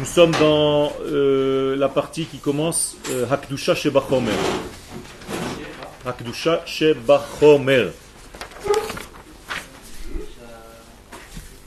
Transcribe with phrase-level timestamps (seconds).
[0.00, 4.30] Nous sommes dans euh, la partie qui commence euh, Hakdusha Sheba Chomer.
[6.06, 7.88] Hakdusha Sheba Chomer.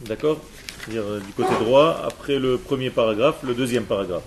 [0.05, 0.39] D'accord
[0.93, 4.23] euh, du côté droit, après le premier paragraphe, le deuxième paragraphe.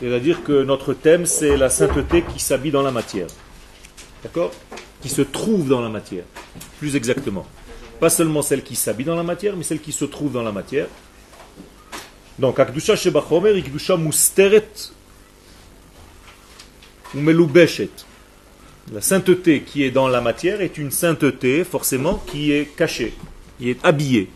[0.00, 3.26] C'est-à-dire que notre thème, c'est la sainteté qui s'habille dans la matière.
[4.22, 4.52] D'accord?
[5.02, 6.24] Qui se trouve dans la matière,
[6.78, 7.44] plus exactement.
[8.00, 10.52] Pas seulement celle qui s'habille dans la matière, mais celle qui se trouve dans la
[10.52, 10.86] matière.
[12.38, 14.90] Donc, Sheba Chomer, Ikdusha Musteret
[17.14, 17.90] ou Melubeshet.
[18.92, 23.14] La sainteté qui est dans la matière est une sainteté, forcément, qui est cachée,
[23.58, 24.28] qui est habillée.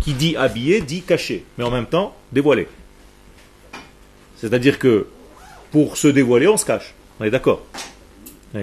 [0.00, 2.66] Qui dit habillé dit caché, mais en même temps dévoilé.
[4.36, 5.06] C'est-à-dire que
[5.70, 6.94] pour se dévoiler, on se cache.
[7.20, 7.64] On est d'accord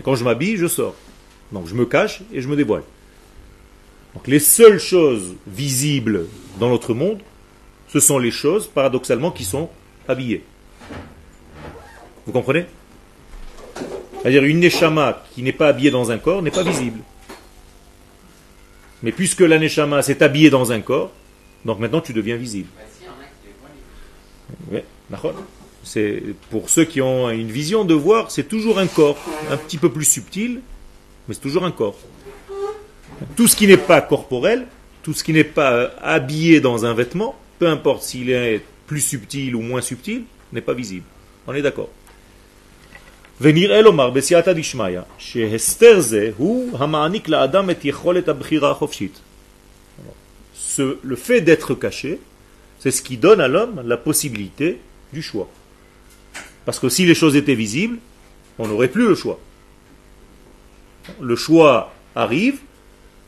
[0.04, 0.96] Quand je m'habille, je sors.
[1.52, 2.84] Donc je me cache et je me dévoile.
[4.14, 6.26] Donc les seules choses visibles
[6.60, 7.20] dans notre monde,
[7.88, 9.70] ce sont les choses, paradoxalement, qui sont
[10.08, 10.44] habillées.
[12.26, 12.66] Vous comprenez?
[14.22, 17.00] C'est-à-dire une neshama qui n'est pas habillée dans un corps n'est pas visible.
[19.04, 21.12] Mais puisque la neshama s'est habillée dans un corps,
[21.64, 22.70] donc maintenant tu deviens visible.
[24.72, 24.80] Oui,
[25.84, 29.18] c'est pour ceux qui ont une vision de voir, c'est toujours un corps,
[29.52, 30.62] un petit peu plus subtil,
[31.28, 31.98] mais c'est toujours un corps.
[33.36, 34.66] Tout ce qui n'est pas corporel,
[35.04, 39.56] tout ce qui n'est pas habillé dans un vêtement, peu importe s'il est plus subtil
[39.56, 41.06] ou moins subtil, n'est pas visible.
[41.48, 41.90] On est d'accord.
[43.44, 49.14] Elomar besiata dishmaya, shehester ze hu hamaanik la adam et yecholet abchira chofshit.
[50.54, 52.20] Ce- Le fait d'être caché,
[52.80, 54.80] c'est ce qui donne à l'homme la possibilité
[55.12, 55.50] du choix.
[56.66, 57.98] Parce que si les choses étaient visibles,
[58.58, 59.40] on n'aurait plus le choix.
[61.20, 62.60] Le choix arrive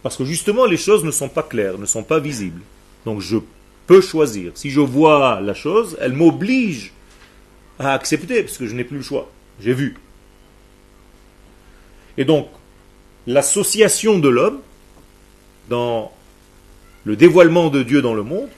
[0.03, 2.61] parce que justement les choses ne sont pas claires, ne sont pas visibles.
[3.05, 3.37] Donc je
[3.87, 4.51] peux choisir.
[4.55, 6.91] Si je vois la chose, elle m'oblige
[7.79, 9.31] à accepter parce que je n'ai plus le choix.
[9.59, 9.95] J'ai vu.
[12.17, 12.49] Et donc,
[13.25, 14.59] l'association de l'homme
[15.69, 16.11] dans
[17.05, 18.49] le dévoilement de Dieu dans le monde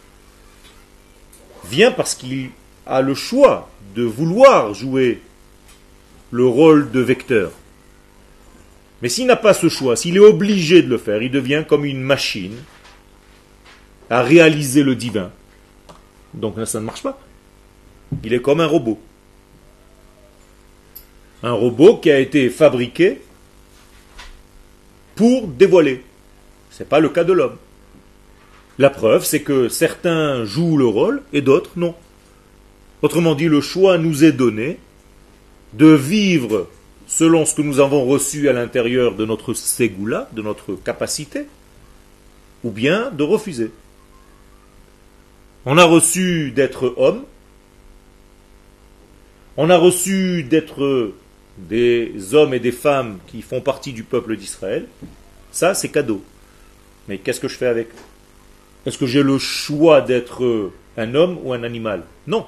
[1.65, 2.49] vient parce qu'il
[2.85, 5.21] a le choix de vouloir jouer
[6.31, 7.51] le rôle de vecteur.
[9.01, 11.85] Mais s'il n'a pas ce choix, s'il est obligé de le faire, il devient comme
[11.85, 12.55] une machine
[14.09, 15.31] à réaliser le divin.
[16.33, 17.19] Donc là, ça ne marche pas.
[18.23, 18.99] Il est comme un robot.
[21.43, 23.21] Un robot qui a été fabriqué
[25.15, 26.03] pour dévoiler.
[26.71, 27.57] Ce n'est pas le cas de l'homme.
[28.77, 31.95] La preuve, c'est que certains jouent le rôle et d'autres non.
[33.01, 34.79] Autrement dit, le choix nous est donné
[35.73, 36.67] de vivre
[37.07, 41.47] selon ce que nous avons reçu à l'intérieur de notre ségoula, de notre capacité,
[42.63, 43.71] ou bien de refuser.
[45.71, 47.25] On a reçu d'être homme,
[49.55, 51.13] on a reçu d'être
[51.59, 54.87] des hommes et des femmes qui font partie du peuple d'Israël.
[55.51, 56.23] Ça, c'est cadeau.
[57.07, 57.89] Mais qu'est-ce que je fais avec?
[58.87, 62.01] Est-ce que j'ai le choix d'être un homme ou un animal?
[62.25, 62.47] Non.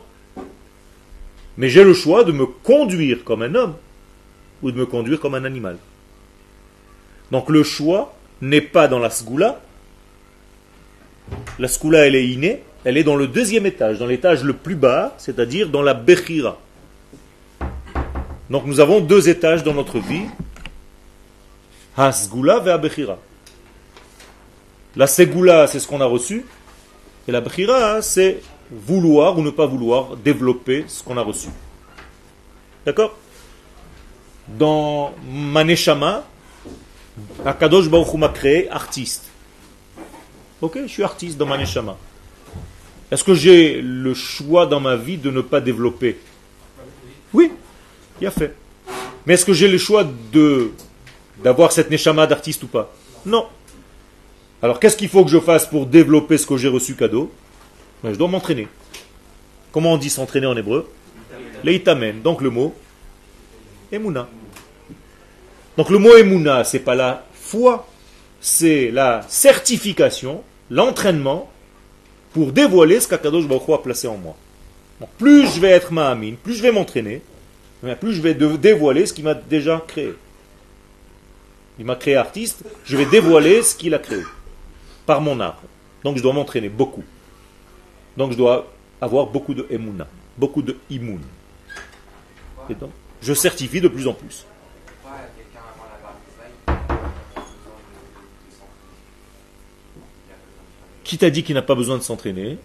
[1.58, 3.76] Mais j'ai le choix de me conduire comme un homme
[4.64, 5.78] ou de me conduire comme un animal.
[7.30, 9.62] Donc le choix n'est pas dans la sgoula.
[11.60, 12.64] La sgoula, elle est innée.
[12.84, 16.58] Elle est dans le deuxième étage, dans l'étage le plus bas, c'est-à-dire dans la bechira.
[18.50, 20.26] Donc nous avons deux étages dans notre vie.
[21.96, 23.18] Ha-sgoula ve ha-bechira.
[24.96, 26.46] La ségoula, c'est ce qu'on a reçu.
[27.28, 28.42] Et la bechira, c'est
[28.72, 31.50] vouloir ou ne pas vouloir développer ce qu'on a reçu.
[32.86, 33.16] D'accord?
[34.48, 36.24] Dans Maneshama,
[37.46, 39.26] Akadosh Baruch m'a créé artiste.
[40.62, 41.96] Ok, je suis artiste dans Maneshama.
[43.12, 46.18] Est-ce que j'ai le choix dans ma vie de ne pas développer?
[47.34, 47.52] Oui,
[48.22, 48.56] il a fait.
[49.26, 50.72] Mais est-ce que j'ai le choix de
[51.44, 52.94] d'avoir cette Neshama d'artiste ou pas?
[53.26, 53.48] Non.
[54.62, 57.32] Alors qu'est-ce qu'il faut que je fasse pour développer ce que j'ai reçu cadeau?
[58.04, 58.68] Ben, Je dois m'entraîner.
[59.74, 60.90] Comment on dit s'entraîner en hébreu?
[61.64, 62.22] Leitamen.
[62.22, 62.74] Donc le mot
[63.92, 64.30] Emouna.
[65.78, 67.88] Donc le mot Emouna, c'est pas la foi,
[68.40, 71.51] c'est la certification, l'entraînement
[72.34, 74.36] pour dévoiler ce qu'Akadosh Baruch Hu a placé en moi.
[75.00, 77.22] Donc, plus je vais être Mahamine, plus je vais m'entraîner,
[78.00, 80.14] plus je vais dévoiler ce qu'il m'a déjà créé.
[81.80, 84.22] Il m'a créé artiste, je vais dévoiler ce qu'il a créé
[85.06, 85.62] par mon art.
[86.04, 87.04] Donc je dois m'entraîner beaucoup.
[88.18, 90.08] Donc je dois avoir beaucoup de emuna,
[90.38, 91.22] beaucoup de imoun.
[92.70, 92.92] Et donc,
[93.22, 94.46] je certifie de plus en plus.
[95.02, 98.00] Pourquoi quelqu'un avant la barre de a besoin de,
[98.46, 99.02] de s'entraîner
[100.28, 102.58] Il a besoin de faire Qui t'a dit qu'il n'a pas besoin de s'entraîner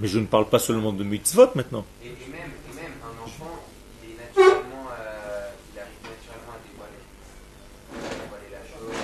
[0.00, 1.84] Mais je ne parle pas seulement de mitzvot maintenant.
[2.04, 3.58] Et, et même, et même un enfant,
[4.04, 7.00] il est naturellement, euh, il arrive naturellement à dévoiler,
[7.96, 8.94] à dévoiler la chose.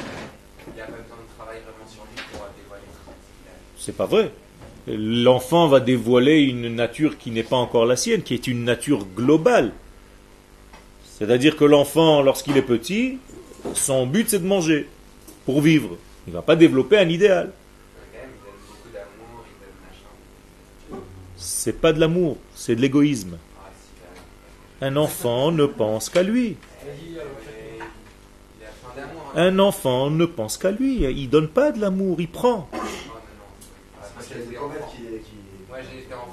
[0.68, 3.54] Il n'a pas besoin de travail vraiment sur lui pour dévoiler ce qu'il a.
[3.78, 4.30] C'est pas vrai.
[4.86, 9.04] L'enfant va dévoiler une nature qui n'est pas encore la sienne, qui est une nature
[9.16, 9.72] globale.
[11.18, 13.18] C'est-à-dire que l'enfant, lorsqu'il est petit,
[13.74, 14.88] son but c'est de manger
[15.46, 15.96] pour vivre.
[16.26, 17.52] Il ne va pas développer un idéal.
[21.36, 23.38] C'est pas de l'amour, c'est de l'égoïsme.
[24.80, 26.56] Un enfant ne pense qu'à lui.
[29.34, 31.04] Un enfant ne pense qu'à lui.
[31.04, 32.68] Il donne pas de l'amour, il prend.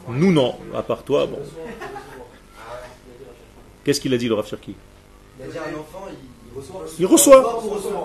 [0.10, 1.40] Nous non, à part toi, bon.
[3.84, 4.76] Qu'est-ce qu'il a dit le Rav Cherki?
[5.40, 6.16] Il a dit un enfant, il,
[7.00, 7.62] il reçoit.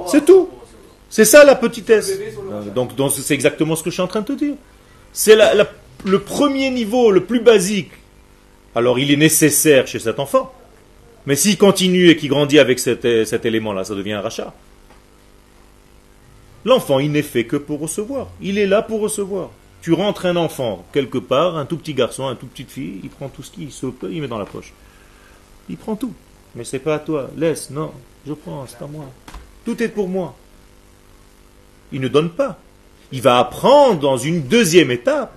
[0.09, 0.49] C'est tout.
[1.11, 2.11] C'est ça la petitesse.
[2.75, 4.55] Donc donc, c'est exactement ce que je suis en train de te dire.
[5.13, 5.69] C'est la- la-
[6.05, 7.91] le premier niveau, le plus basique.
[8.75, 10.53] Alors il est nécessaire chez cet enfant.
[11.27, 14.53] Mais s'il continue et qu'il grandit avec cet, cet élément-là, ça devient un rachat.
[16.65, 18.29] L'enfant, il n'est fait que pour recevoir.
[18.41, 19.51] Il est là pour recevoir.
[19.81, 23.11] Tu rentres un enfant quelque part, un tout petit garçon, un tout petite fille, il
[23.11, 24.73] prend tout ce qu'il se peut, il met dans la poche.
[25.69, 26.13] Il prend tout.
[26.55, 27.31] Mais c'est pas à toi.
[27.37, 27.93] Laisse, non,
[28.27, 29.05] je prends, c'est à moi.
[29.65, 30.35] Tout est pour moi.
[31.93, 32.59] Il ne donne pas.
[33.13, 35.33] Il va apprendre dans une deuxième étape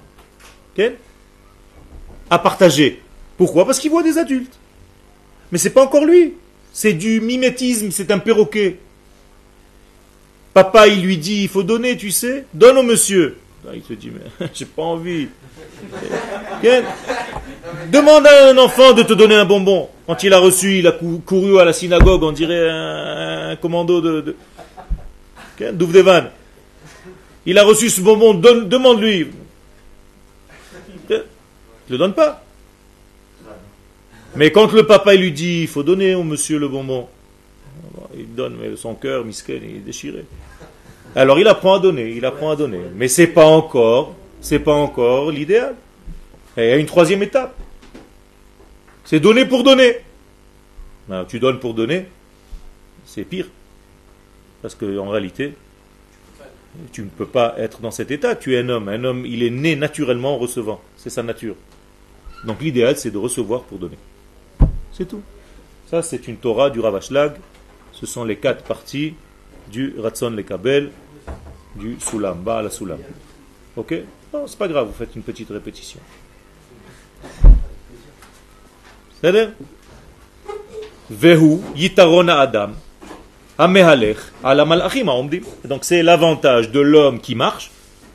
[2.30, 3.02] à partager.
[3.38, 3.66] Pourquoi?
[3.66, 4.54] Parce qu'il voit des adultes.
[5.52, 6.34] Mais c'est pas encore lui.
[6.74, 8.80] C'est du mimétisme, c'est un perroquet.
[10.54, 12.46] Papa, il lui dit, il faut donner, tu sais.
[12.54, 13.38] Donne au monsieur.
[13.68, 15.28] Ah, il se dit, mais j'ai pas envie.
[17.92, 19.90] Demande à un enfant de te donner un bonbon.
[20.08, 24.02] Quand il a reçu, il a cou- couru à la synagogue, on dirait un, commando
[24.02, 24.36] de...
[25.60, 26.30] de Douvdevan.
[27.46, 29.28] Il a reçu ce bonbon, demande-lui.
[31.10, 31.24] Il ne
[31.90, 32.44] le donne pas.
[34.36, 37.08] Mais quand le papa lui dit, il faut donner au monsieur le bonbon,
[38.16, 40.26] il donne, mais son cœur, misken, il est déchiré.
[41.16, 42.80] Alors il apprend à donner, il apprend à donner.
[42.96, 45.76] Mais c'est pas encore, c'est pas encore l'idéal.
[46.56, 47.54] Il y a une troisième étape.
[49.04, 49.98] C'est donner pour donner.
[51.28, 52.06] Tu donnes pour donner,
[53.06, 53.48] c'est pire.
[54.62, 55.54] Parce que en réalité,
[56.92, 58.88] tu ne peux pas être dans cet état, tu es un homme.
[58.88, 60.82] Un homme, il est né naturellement en recevant.
[60.96, 61.56] C'est sa nature.
[62.46, 63.98] Donc l'idéal, c'est de recevoir pour donner.
[64.92, 65.22] C'est tout.
[65.90, 67.34] Ça, c'est une Torah du Ravashlag.
[67.92, 69.14] Ce sont les quatre parties
[69.70, 70.92] du Ratson Lekabel,
[71.76, 73.00] du Sulam, Baal Sulam.
[73.76, 73.94] Ok?
[74.34, 76.00] Non, c'est pas grave, vous faites une petite répétition.
[79.22, 79.50] cest
[81.10, 82.72] Vehu, Yitarona Adam.
[83.62, 85.42] Amehalech, à Aomdim.
[85.66, 87.70] Donc c'est l'avantage de l'homme qui marche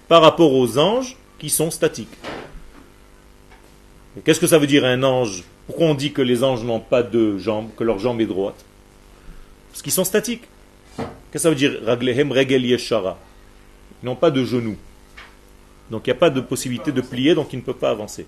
[0.09, 2.17] par rapport aux anges qui sont statiques.
[4.25, 5.45] Qu'est-ce que ça veut dire un ange?
[5.69, 8.65] Pourquoi on dit que les anges n'ont pas de jambes, que leur jambe est droite?
[9.71, 10.43] Parce qu'ils sont statiques.
[10.97, 13.17] Qu'est-ce que ça veut dire Raglehem Regel Yeshara?
[14.03, 14.77] Ils n'ont pas de genoux.
[15.93, 18.27] Donc il n'y a pas de possibilité de plier, donc ils ne peuvent pas avancer.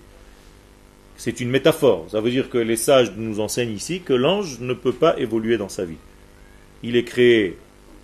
[1.17, 2.06] C'est une métaphore.
[2.12, 5.59] Ça veut dire que les sages nous enseignent ici que l'ange ne peut pas évoluer
[5.59, 5.97] dans sa vie.
[6.83, 7.57] Il est créé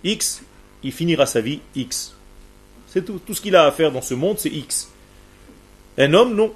[0.03, 0.43] X,
[0.83, 2.15] il finira sa vie X.
[2.87, 3.19] C'est tout.
[3.25, 4.89] Tout ce qu'il a à faire dans ce monde, c'est X.
[5.97, 6.53] Un homme, non.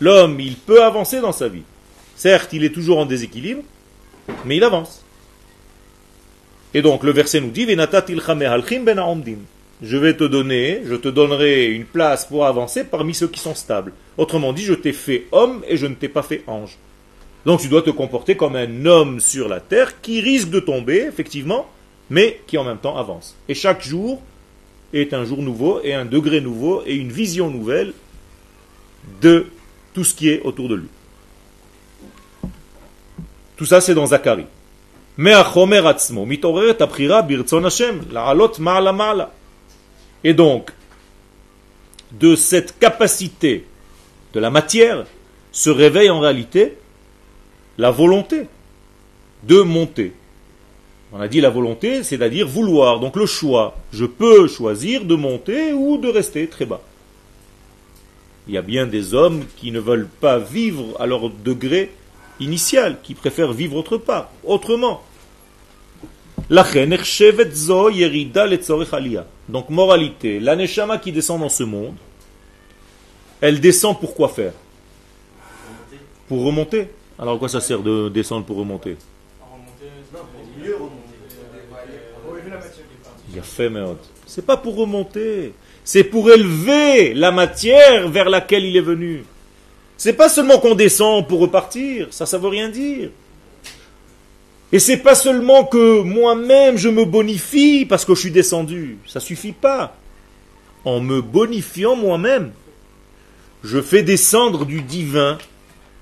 [0.00, 1.62] L'homme, il peut avancer dans sa vie.
[2.16, 3.62] Certes, il est toujours en déséquilibre,
[4.44, 5.02] mais il avance.
[6.74, 9.38] Et donc, le verset nous dit "Venatat ilcha mehalchim ben haomdim."
[9.82, 13.54] Je vais te donner, je te donnerai une place pour avancer parmi ceux qui sont
[13.54, 13.92] stables.
[14.16, 16.78] Autrement dit, je t'ai fait homme et je ne t'ai pas fait ange.
[17.46, 21.02] Donc tu dois te comporter comme un homme sur la terre qui risque de tomber,
[21.02, 21.66] effectivement,
[22.10, 23.36] mais qui en même temps avance.
[23.48, 24.22] Et chaque jour
[24.92, 27.92] est un jour nouveau et un degré nouveau et une vision nouvelle
[29.20, 29.46] de
[29.92, 30.88] tout ce qui est autour de lui.
[33.56, 34.46] Tout ça, c'est dans Zacharie.
[40.24, 40.70] Et donc,
[42.12, 43.64] de cette capacité
[44.32, 45.04] de la matière
[45.52, 46.76] se réveille en réalité
[47.78, 48.46] la volonté
[49.42, 50.12] de monter.
[51.12, 53.76] On a dit la volonté, c'est-à-dire vouloir, donc le choix.
[53.92, 56.80] Je peux choisir de monter ou de rester très bas.
[58.48, 61.92] Il y a bien des hommes qui ne veulent pas vivre à leur degré
[62.40, 65.02] initial, qui préfèrent vivre autre part, autrement.
[69.48, 71.94] Donc moralité, la neshama qui descend dans ce monde,
[73.40, 74.52] elle descend pour quoi faire?
[76.28, 76.88] Pour remonter.
[77.18, 78.96] Alors quoi ça sert de descendre pour remonter?
[83.32, 83.70] Il a fait
[84.26, 85.52] C'est pas pour remonter.
[85.84, 89.24] C'est pour élever la matière vers laquelle il est venu.
[89.96, 93.10] C'est pas seulement qu'on descend pour repartir, ça, ça veut rien dire.
[94.72, 98.98] Et c'est pas seulement que moi-même je me bonifie parce que je suis descendu.
[99.06, 99.96] Ça suffit pas.
[100.84, 102.52] En me bonifiant moi-même,
[103.62, 105.38] je fais descendre du divin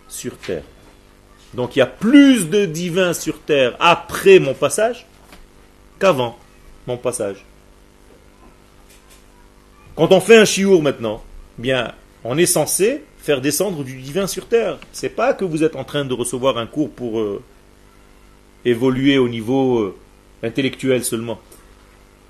[0.08, 0.64] sur terre.
[1.54, 5.06] Donc il y a plus de divin sur terre après mon passage
[5.98, 6.38] qu'avant
[6.86, 7.44] mon passage.
[9.94, 11.22] Quand on fait un chiour maintenant,
[11.58, 11.92] bien,
[12.24, 14.78] on est censé faire descendre du divin sur terre.
[14.92, 17.42] C'est pas que vous êtes en train de recevoir un cours pour euh,
[18.64, 19.96] évoluer au niveau euh,
[20.42, 21.38] intellectuel seulement.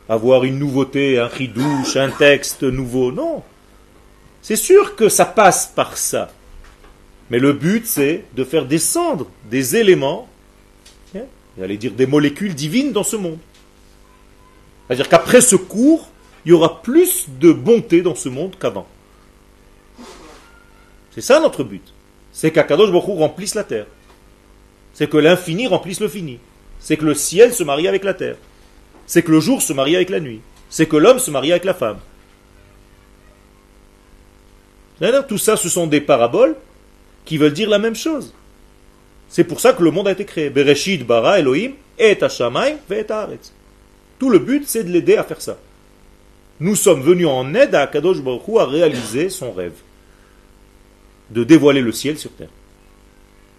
[0.09, 3.13] Avoir une nouveauté, un ridouche, un texte nouveau.
[3.13, 3.43] Non.
[4.43, 6.31] C'est sûr que ça passe par ça.
[7.33, 10.29] Mais le but, c'est de faire descendre des éléments,
[11.17, 11.23] hein,
[11.59, 13.39] j'allais dire des molécules divines dans ce monde.
[14.87, 16.11] C'est-à-dire qu'après ce cours,
[16.45, 18.87] il y aura plus de bonté dans ce monde qu'avant.
[21.13, 21.95] C'est ça notre but.
[22.33, 23.87] C'est qu'Akadosh Baruch remplisse la terre.
[24.93, 26.39] C'est que l'infini remplisse le fini.
[26.81, 28.37] C'est que le ciel se marie avec la terre.
[29.07, 30.43] C'est que le jour se marie avec la nuit.
[30.69, 31.99] C'est que l'homme se marie avec la femme.
[35.29, 36.57] Tout ça, ce sont des paraboles
[37.25, 38.33] qui veulent dire la même chose.
[39.29, 40.51] C'est pour ça que le monde a été créé.
[40.51, 42.19] Bereshit bara Elohim et et
[44.19, 45.59] Tout le but, c'est de l'aider à faire ça.
[46.61, 49.73] Nous sommes venus en aide à Kadosh Baruch à réaliser son rêve
[51.31, 52.51] de dévoiler le ciel sur terre.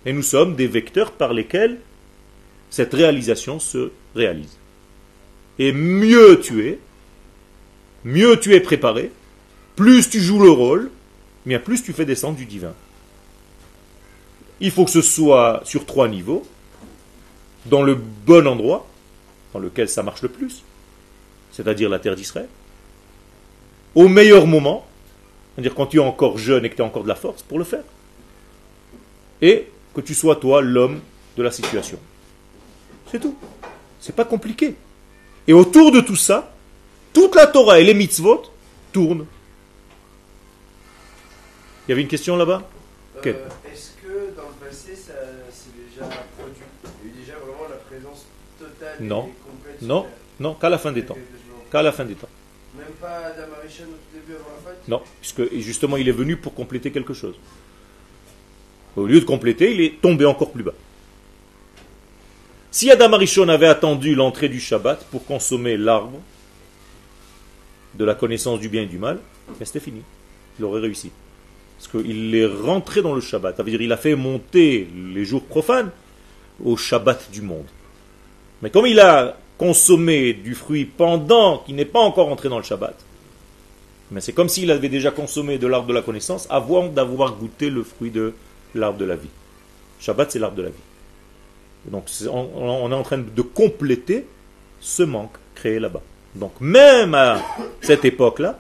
[0.06, 1.80] Et nous sommes des vecteurs par lesquels
[2.70, 4.58] cette réalisation se réalise.
[5.60, 6.80] Et mieux tu es,
[8.04, 9.12] mieux tu es préparé,
[9.76, 10.92] plus tu joues le rôle,
[11.46, 12.74] bien plus tu fais descendre du divin.
[14.64, 16.44] Il faut que ce soit sur trois niveaux,
[17.66, 18.88] dans le bon endroit,
[19.52, 20.64] dans lequel ça marche le plus,
[21.52, 22.48] c'est-à-dire la terre d'Israël,
[23.94, 24.88] au meilleur moment,
[25.54, 27.60] c'est-à-dire quand tu es encore jeune et que tu as encore de la force pour
[27.60, 27.84] le faire,
[29.42, 31.02] et que tu sois toi l'homme
[31.36, 32.00] de la situation.
[33.12, 33.36] C'est tout.
[34.00, 34.76] C'est pas compliqué.
[35.46, 36.54] Et autour de tout ça,
[37.12, 38.44] toute la Torah et les mitzvot
[38.94, 39.26] tournent.
[41.86, 42.64] Il y avait une question là-bas?
[43.26, 43.34] Euh,
[43.72, 43.93] Est-ce
[49.00, 49.30] non.
[49.82, 50.06] Non,
[50.40, 51.18] non, qu'à la fin des temps.
[51.72, 52.30] Qu'à la fin des temps.
[52.78, 56.38] Même pas Adam Arishon au début avant la fête Non, puisque justement il est venu
[56.38, 57.36] pour compléter quelque chose.
[58.96, 60.74] Au lieu de compléter, il est tombé encore plus bas.
[62.72, 66.20] Si Adam Arishon avait attendu l'entrée du Shabbat pour consommer l'arbre
[67.96, 70.02] de la connaissance du bien et du mal, ben, c'était fini.
[70.58, 71.12] Il aurait réussi.
[71.78, 73.58] Parce qu'il est rentré dans le Shabbat.
[73.58, 75.92] Ça veut dire il a fait monter les jours profanes
[76.64, 77.66] au Shabbat du monde.
[78.64, 82.64] Mais comme il a consommé du fruit pendant qu'il n'est pas encore entré dans le
[82.64, 82.96] Shabbat,
[84.12, 87.70] mais c'est comme s'il avait déjà consommé de l'arbre de la connaissance avant d'avoir goûté
[87.70, 88.34] le fruit de
[88.74, 89.30] l'arbre de la vie.
[90.00, 90.76] Shabbat, c'est l'arbre de la vie.
[91.86, 94.26] Donc on, est en train de compléter
[94.80, 96.02] ce manque créé là-bas.
[96.36, 97.42] Donc même à
[97.82, 98.60] cette époque-là,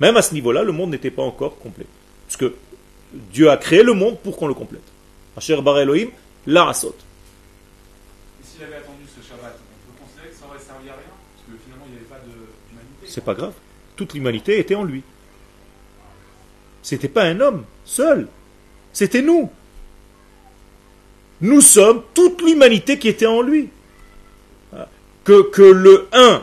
[0.00, 1.86] même à ce niveau-là, le monde n'était pas encore complet.
[2.26, 2.54] Parce que
[3.12, 4.82] Dieu a créé le monde pour qu'on le complète.
[5.36, 6.08] Asher bar Elohim,
[6.46, 10.94] la Et s'il avait attendu ce Shabbat, on peut considérer que ça aurait servi à
[10.94, 13.01] rien Parce que finalement, il n'y avait pas d'humanité.
[13.12, 13.52] C'est pas grave.
[13.94, 15.02] Toute l'humanité était en lui.
[16.82, 18.26] C'était pas un homme seul.
[18.94, 19.50] C'était nous.
[21.42, 23.68] Nous sommes toute l'humanité qui était en lui.
[25.24, 26.42] Que, que le 1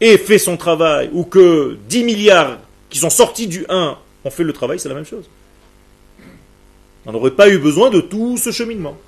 [0.00, 2.58] ait fait son travail, ou que 10 milliards
[2.90, 5.30] qui sont sortis du 1 ont fait le travail, c'est la même chose.
[7.06, 8.98] On n'aurait pas eu besoin de tout ce cheminement.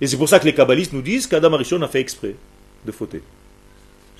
[0.00, 2.34] Et c'est pour ça que les kabbalistes nous disent qu'Adam Arishon a fait exprès
[2.84, 3.22] de fauter.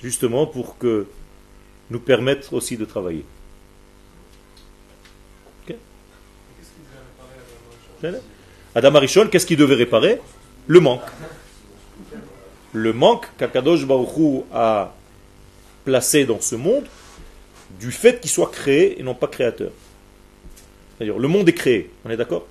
[0.01, 1.07] Justement pour que
[1.89, 3.25] nous permettre aussi de travailler.
[8.75, 10.21] Adam Arishon, qu'est-ce qu'il devait réparer?
[10.67, 11.01] Le manque.
[12.73, 14.93] Le manque qu'Akadosh Baruchou a
[15.85, 16.85] placé dans ce monde
[17.79, 19.71] du fait qu'il soit créé et non pas créateur.
[20.97, 22.45] C'est-à-dire, le monde est créé, on est d'accord?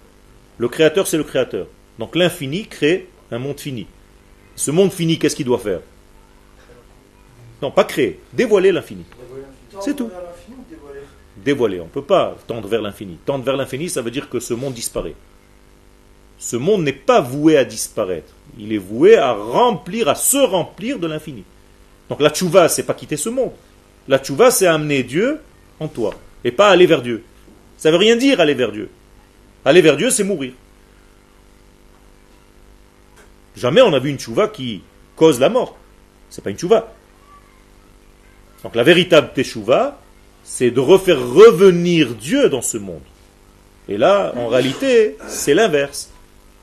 [0.59, 1.67] Le créateur, c'est le créateur.
[1.99, 3.87] Donc l'infini crée un monde fini.
[4.57, 5.81] Ce monde fini, qu'est-ce qu'il doit faire?
[7.65, 9.07] Non, pas créer, dévoiler l'infini.
[9.81, 10.11] C'est tout.
[11.39, 13.17] Dévoiler, on ne peut pas tendre vers l'infini.
[13.25, 15.15] Tendre vers l'infini, ça veut dire que ce monde disparaît.
[16.37, 18.35] Ce monde n'est pas voué à disparaître.
[18.59, 21.43] Il est voué à remplir, à se remplir de l'infini.
[22.11, 23.53] Donc la tchouva, c'est pas quitter ce monde.
[24.09, 25.41] La tchouva, c'est amener Dieu
[25.81, 26.15] en toi.
[26.45, 27.25] Et pas aller vers Dieu.
[27.79, 28.91] Ça veut rien dire aller vers Dieu.
[29.65, 30.53] Aller vers Dieu, c'est mourir.
[33.57, 34.83] Jamais on a vu une tchouva qui
[35.17, 35.79] cause la mort.
[36.29, 36.93] C'est pas une tchouva.
[38.65, 40.01] Donc la véritable teshuva,
[40.43, 43.03] c'est de refaire revenir Dieu dans ce monde.
[43.89, 46.11] Et là, en réalité, c'est l'inverse.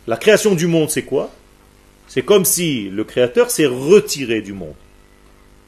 [0.08, 1.30] La création du monde, c'est quoi?
[2.08, 4.74] C'est comme si le créateur s'est retiré du monde.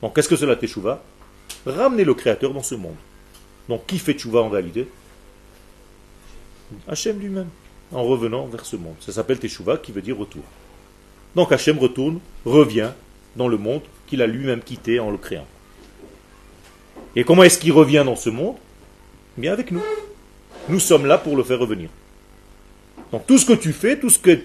[0.01, 1.03] Donc qu'est-ce que c'est la teshuva?
[1.65, 2.95] Ramener le créateur dans ce monde.
[3.69, 4.87] Donc qui fait teshuva en réalité?
[6.87, 7.49] Hachem lui-même,
[7.91, 8.95] en revenant vers ce monde.
[8.99, 10.43] Ça s'appelle teshuva qui veut dire retour.
[11.35, 12.89] Donc Hachem retourne, revient
[13.35, 15.47] dans le monde qu'il a lui-même quitté en le créant.
[17.15, 18.55] Et comment est-ce qu'il revient dans ce monde
[19.37, 19.81] Bien avec nous.
[20.69, 21.89] Nous sommes là pour le faire revenir.
[23.11, 24.39] Donc tout ce que tu fais, tout ce que...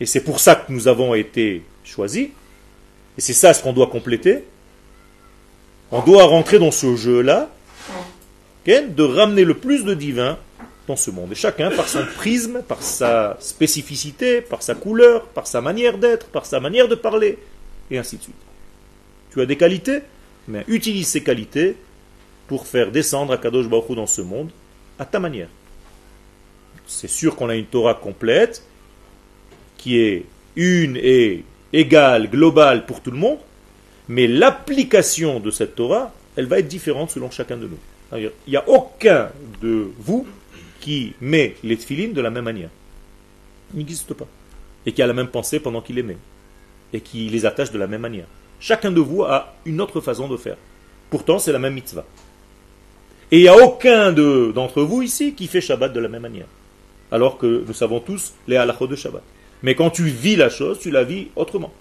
[0.00, 2.28] Et c'est pour ça que nous avons été choisis,
[3.18, 4.44] et c'est ça ce qu'on doit compléter,
[5.90, 7.50] on doit rentrer dans ce jeu-là,
[8.66, 10.38] de ramener le plus de divin
[10.86, 11.32] dans ce monde.
[11.32, 16.26] Et chacun, par son prisme, par sa spécificité, par sa couleur, par sa manière d'être,
[16.26, 17.38] par sa manière de parler,
[17.90, 18.36] et ainsi de suite.
[19.32, 20.00] Tu as des qualités,
[20.48, 21.76] mais utilise ces qualités
[22.50, 24.50] pour faire descendre Akadosh Baruch Hu dans ce monde
[24.98, 25.46] à ta manière.
[26.84, 28.64] C'est sûr qu'on a une Torah complète,
[29.76, 30.24] qui est
[30.56, 33.38] une et égale, globale pour tout le monde,
[34.08, 37.78] mais l'application de cette Torah, elle va être différente selon chacun de nous.
[38.18, 39.28] Il n'y a aucun
[39.62, 40.26] de vous
[40.80, 42.70] qui met les tefilines de la même manière.
[43.74, 44.26] Il n'existe pas.
[44.86, 46.18] Et qui a la même pensée pendant qu'il les met.
[46.92, 48.26] Et qui les attache de la même manière.
[48.58, 50.56] Chacun de vous a une autre façon de faire.
[51.10, 52.04] Pourtant, c'est la même mitzvah.
[53.32, 56.46] Et il n'y a aucun d'entre vous ici qui fait Shabbat de la même manière.
[57.12, 59.22] Alors que nous savons tous les halachot de Shabbat.
[59.62, 61.72] Mais quand tu vis la chose, tu la vis autrement.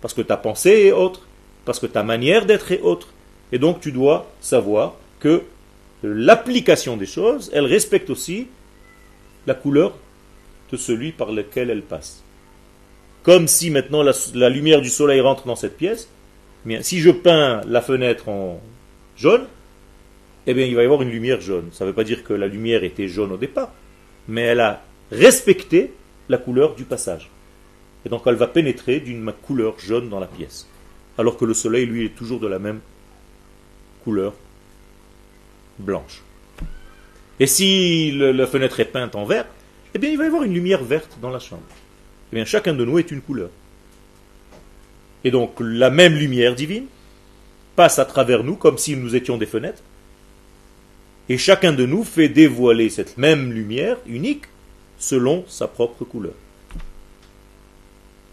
[0.00, 1.26] Parce que ta pensée est autre.
[1.64, 3.08] Parce que ta manière d'être est autre.
[3.52, 5.42] Et donc tu dois savoir que
[6.02, 8.46] l'application des choses, elle respecte aussi
[9.46, 9.94] la couleur
[10.72, 12.22] de celui par lequel elle passe.
[13.22, 16.08] Comme si maintenant la, la lumière du soleil rentre dans cette pièce,
[16.64, 18.60] bien, si je peins la fenêtre en
[19.16, 19.44] jaune,
[20.46, 21.68] eh bien il va y avoir une lumière jaune.
[21.72, 23.72] Ça ne veut pas dire que la lumière était jaune au départ,
[24.28, 25.92] mais elle a respecté
[26.28, 27.30] la couleur du passage.
[28.04, 30.66] Et donc elle va pénétrer d'une couleur jaune dans la pièce.
[31.18, 32.80] Alors que le soleil, lui, est toujours de la même
[34.04, 34.32] couleur
[35.78, 36.22] blanche.
[37.38, 39.46] Et si la fenêtre est peinte en vert,
[39.94, 41.62] eh bien il va y avoir une lumière verte dans la chambre.
[42.32, 43.50] Eh bien chacun de nous est une couleur.
[45.24, 46.86] Et donc la même lumière divine
[47.76, 49.82] passe à travers nous comme si nous étions des fenêtres.
[51.30, 54.46] Et chacun de nous fait dévoiler cette même lumière unique
[54.98, 56.32] selon sa propre couleur.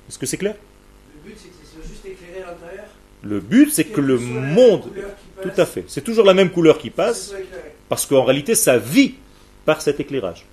[0.10, 0.56] Est-ce que c'est clair?
[1.14, 2.86] Le but, c'est que soit juste éclairé à l'intérieur.
[3.22, 4.86] Le but, c'est que le monde,
[5.44, 7.36] tout à fait, c'est toujours la même couleur qui passe,
[7.88, 9.14] parce qu'en réalité, ça vit
[9.64, 10.48] par cet éclairage.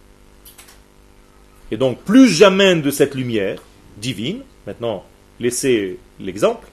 [1.71, 3.63] Et donc, plus j'amène de cette lumière
[3.97, 5.07] divine, maintenant,
[5.41, 6.69] laissez l'exemple,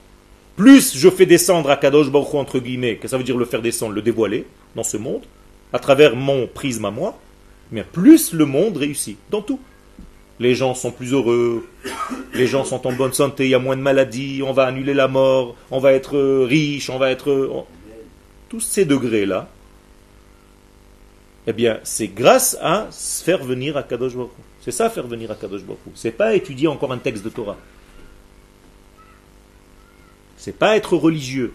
[0.54, 3.62] plus je fais descendre à Kadosh Baruch entre guillemets, que ça veut dire le faire
[3.62, 4.44] descendre, le dévoiler
[4.76, 5.22] dans ce monde,
[5.72, 7.18] à travers mon prisme à moi,
[7.70, 9.60] mais plus le monde réussit, dans tout.
[10.40, 11.68] Les gens sont plus heureux,
[12.34, 14.94] les gens sont en bonne santé, il y a moins de maladies, on va annuler
[14.94, 17.30] la mort, on va être euh, riche, on va être...
[17.30, 17.62] euh,
[18.48, 19.48] Tous ces degrés-là,
[21.46, 24.30] eh bien, c'est grâce à faire venir à Kadosh Baruch.
[24.62, 25.80] C'est ça, faire venir à Kadosh Baruch.
[25.94, 27.56] C'est pas étudier encore un texte de Torah.
[30.36, 31.52] C'est pas être religieux.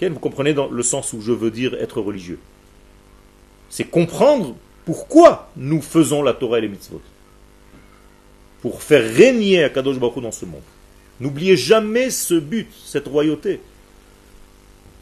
[0.00, 2.38] Vous comprenez dans le sens où je veux dire être religieux.
[3.72, 4.54] C'est comprendre
[4.84, 7.00] pourquoi nous faisons la Torah et les mitzvot.
[8.60, 10.60] Pour faire régner à Kadosh Baruch dans ce monde.
[11.20, 13.60] N'oubliez jamais ce but, cette royauté.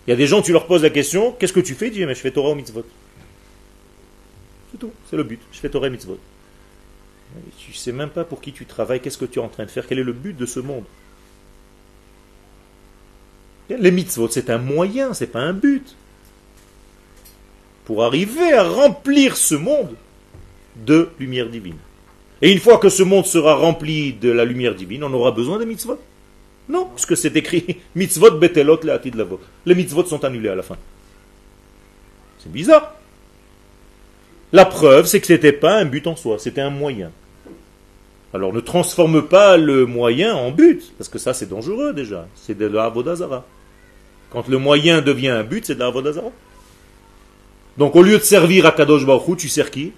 [0.06, 1.88] Il y a des gens, tu leur poses la question, qu'est-ce que tu fais?
[1.88, 2.84] Ils disent, mais je fais Torah ou mitzvot.
[4.70, 5.40] C'est tout, c'est le but.
[5.50, 6.20] Je fais Torah et mitzvot.
[7.58, 9.70] Tu sais même pas pour qui tu travailles, qu'est-ce que tu es en train de
[9.70, 10.84] faire, quel est le but de ce monde.
[13.68, 15.96] Les mitzvot, c'est un moyen, c'est pas un but.
[17.90, 19.96] Pour arriver à remplir ce monde
[20.76, 21.74] de lumière divine.
[22.40, 25.58] Et une fois que ce monde sera rempli de la lumière divine, on aura besoin
[25.58, 25.98] des mitzvot.
[26.68, 29.40] Non, parce que c'est écrit mitzvot betelot le'atid lavo.
[29.66, 30.76] Les mitzvot sont annulés à la fin.
[32.38, 32.94] C'est bizarre.
[34.52, 37.10] La preuve, c'est que ce n'était pas un but en soi, c'était un moyen.
[38.32, 42.28] Alors ne transforme pas le moyen en but, parce que ça c'est dangereux déjà.
[42.36, 43.44] C'est de la avodazara.
[44.30, 46.30] Quand le moyen devient un but, c'est de la avodazara.
[47.78, 49.92] Donc au lieu de servir à Kadosh Baruch tu sers qui?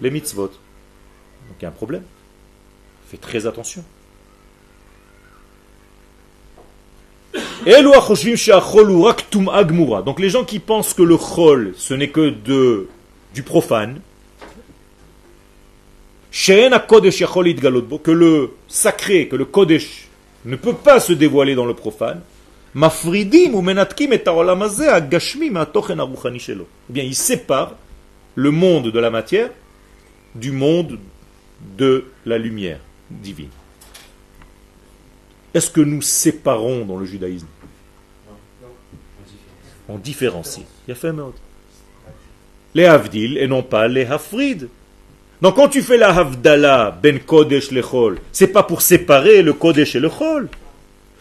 [0.00, 0.48] Les mitzvot.
[0.48, 2.02] Donc il y a un problème.
[3.08, 3.84] Fais très attention.
[10.04, 12.30] Donc les gens qui pensent que le chol, ce n'est que
[13.34, 14.00] du profane,
[16.30, 20.08] que le sacré, que le kodesh
[20.44, 22.22] ne peut pas se dévoiler dans le profane,
[22.75, 26.63] מפרידים ומנתקים את העולם הזה, הגשמי, מהתוכן הרוחני שלו.
[26.89, 27.75] Eh bien, il sépare
[28.35, 29.49] le monde de la matière
[30.35, 30.99] du monde
[31.77, 33.49] de la lumière divine.
[35.53, 37.47] Est-ce que nous séparons dans le judaïsme
[39.87, 40.65] On différencie.
[40.87, 41.37] Il y a fait un autre.
[42.73, 44.67] Les Havdil et non pas les Hafrid.
[45.41, 49.53] Donc quand tu fais la Havdala ben Kodesh le Chol, c'est pas pour séparer le
[49.53, 50.49] Kodesh et le Chol.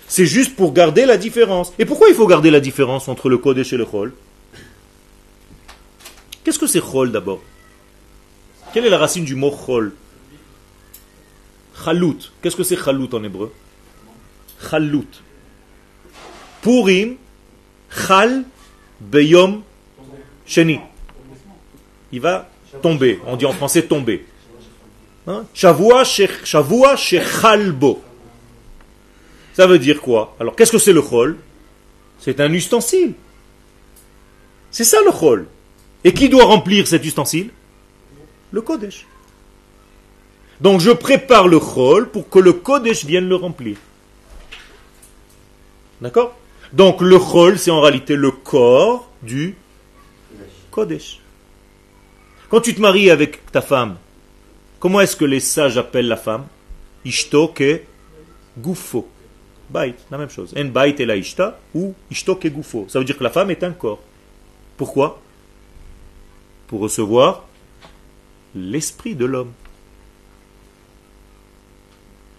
[0.07, 1.73] C'est juste pour garder la différence.
[1.77, 4.13] Et pourquoi il faut garder la différence entre le Kodesh et le Chol?
[6.43, 7.41] Qu'est-ce que c'est Chol d'abord?
[8.73, 9.93] Quelle est la racine du mot Chol?
[11.83, 12.31] Chalut.
[12.41, 13.53] Qu'est-ce que c'est Chalut en hébreu?
[14.69, 15.07] Chalut.
[16.61, 17.17] Purim,
[17.89, 18.43] Chal,
[18.99, 19.61] Beyom,
[20.45, 20.79] Sheni.
[22.11, 22.49] Il va
[22.81, 23.19] tomber.
[23.27, 24.25] On dit en français tomber.
[25.27, 25.43] Hein?
[25.53, 28.01] Shavua, Shechalbo.
[29.57, 31.35] Ça veut dire quoi Alors, qu'est-ce que c'est le chol
[32.19, 33.15] C'est un ustensile.
[34.69, 35.47] C'est ça le chol.
[36.03, 37.49] Et qui doit remplir cet ustensile
[38.51, 39.07] Le Kodesh.
[40.61, 43.77] Donc je prépare le chol pour que le Kodesh vienne le remplir.
[46.01, 46.37] D'accord
[46.71, 49.55] Donc le chol, c'est en réalité le corps du
[50.69, 51.19] Kodesh.
[52.51, 53.97] Quand tu te maries avec ta femme,
[54.79, 56.45] comment est-ce que les sages appellent la femme?
[57.05, 57.81] Ishto ke.
[59.69, 60.53] Bait, la même chose.
[60.57, 62.85] En bait et la ishta ou ishto ke gufo.
[62.87, 63.99] Ça veut dire que la femme est un corps.
[64.77, 65.19] Pourquoi?
[66.67, 67.45] Pour recevoir
[68.55, 69.51] l'esprit de l'homme.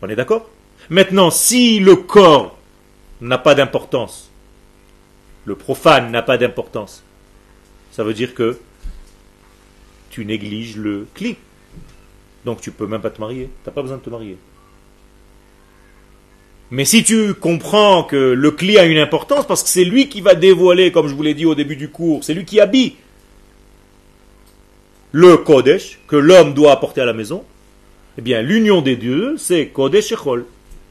[0.00, 0.48] On est d'accord?
[0.90, 2.56] Maintenant, si le corps
[3.20, 4.30] n'a pas d'importance,
[5.44, 7.02] le profane n'a pas d'importance,
[7.90, 8.58] ça veut dire que
[10.10, 11.36] tu négliges le cli.
[12.44, 13.50] Donc tu peux même pas te marier.
[13.62, 14.38] Tu n'as pas besoin de te marier.
[16.70, 20.20] Mais si tu comprends que le cli a une importance, parce que c'est lui qui
[20.20, 22.94] va dévoiler, comme je vous l'ai dit au début du cours, c'est lui qui habille
[25.12, 27.42] le Kodesh que l'homme doit apporter à la maison,
[28.18, 30.44] eh bien l'union des deux, c'est Kodesh et Chol.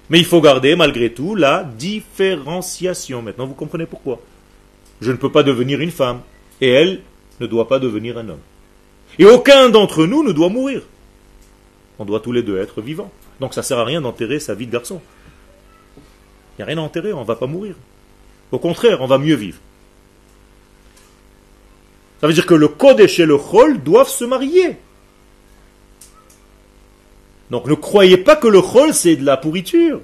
[0.09, 3.21] Mais il faut garder malgré tout la différenciation.
[3.21, 4.19] Maintenant vous comprenez pourquoi.
[5.01, 6.21] Je ne peux pas devenir une femme,
[6.61, 7.01] et elle
[7.39, 8.39] ne doit pas devenir un homme.
[9.19, 10.81] Et aucun d'entre nous ne doit mourir.
[11.99, 13.11] On doit tous les deux être vivants.
[13.39, 15.01] Donc ça sert à rien d'enterrer sa vie de garçon.
[16.57, 17.75] N'y a rien à enterrer, on ne va pas mourir.
[18.51, 19.59] Au contraire, on va mieux vivre.
[22.19, 24.77] Ça veut dire que le Kodesh et le Chol doivent se marier.
[27.51, 30.01] Donc ne croyez pas que le Chol c'est de la pourriture.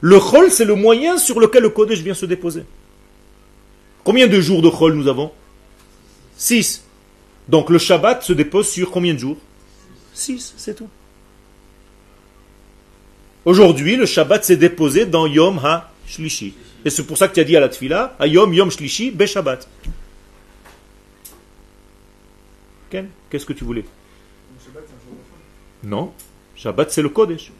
[0.00, 2.64] Le Chol c'est le moyen sur lequel le Kodesh vient se déposer.
[4.04, 5.30] Combien de jours de Chol nous avons?
[6.36, 6.82] Six.
[7.48, 9.36] Donc le Shabbat se dépose sur combien de jours?
[10.14, 10.88] Six, c'est tout.
[13.44, 16.54] Aujourd'hui, le Shabbat s'est déposé dans Yom HaShlishi.
[16.84, 19.10] Et c'est pour ça que tu as dit à la Tfila, à Yom Yom Shlishi,
[19.10, 19.68] Be Shabbat.
[22.90, 23.84] Ken, Qu'est-ce que tu voulais?
[25.82, 26.12] Non.
[26.54, 27.52] Shabbat, c'est le Kodesh.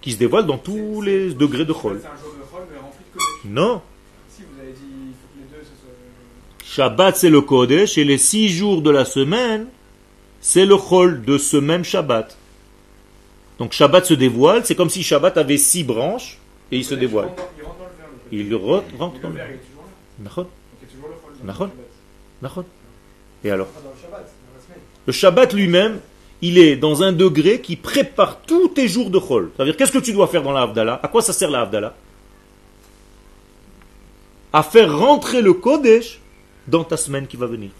[0.00, 2.00] Qui se dévoile dans tous les degrés de Chol.
[2.00, 3.44] C'est un jour de Chol, mais rempli de Kodesh.
[3.46, 3.82] Non.
[4.30, 6.74] Si vous avez dit, il faut que les deux, ce soit.
[6.74, 7.98] Shabbat, c'est le Kodesh.
[7.98, 9.66] Et les six jours de la semaine,
[10.40, 12.37] c'est le Chol de ce même Shabbat.
[13.58, 14.64] Donc Shabbat se dévoile.
[14.64, 16.38] C'est comme si Shabbat avait six branches
[16.70, 17.30] et il se Il dévoile.
[18.30, 18.54] Il
[18.98, 19.46] rentre dans le verre.
[20.20, 20.44] Il re-
[21.42, 21.68] rentre
[23.44, 23.68] Et dans le alors.
[25.06, 26.00] Le Shabbat lui-même,
[26.42, 29.50] il est dans un degré qui prépare tous tes jours de Chol.
[29.56, 31.00] C'est-à-dire, qu'est-ce que tu dois faire dans la Havdalah?
[31.02, 31.94] À quoi ça sert la Havdalah?
[34.52, 36.20] À faire rentrer le Kodesh
[36.66, 37.70] dans ta semaine qui va venir.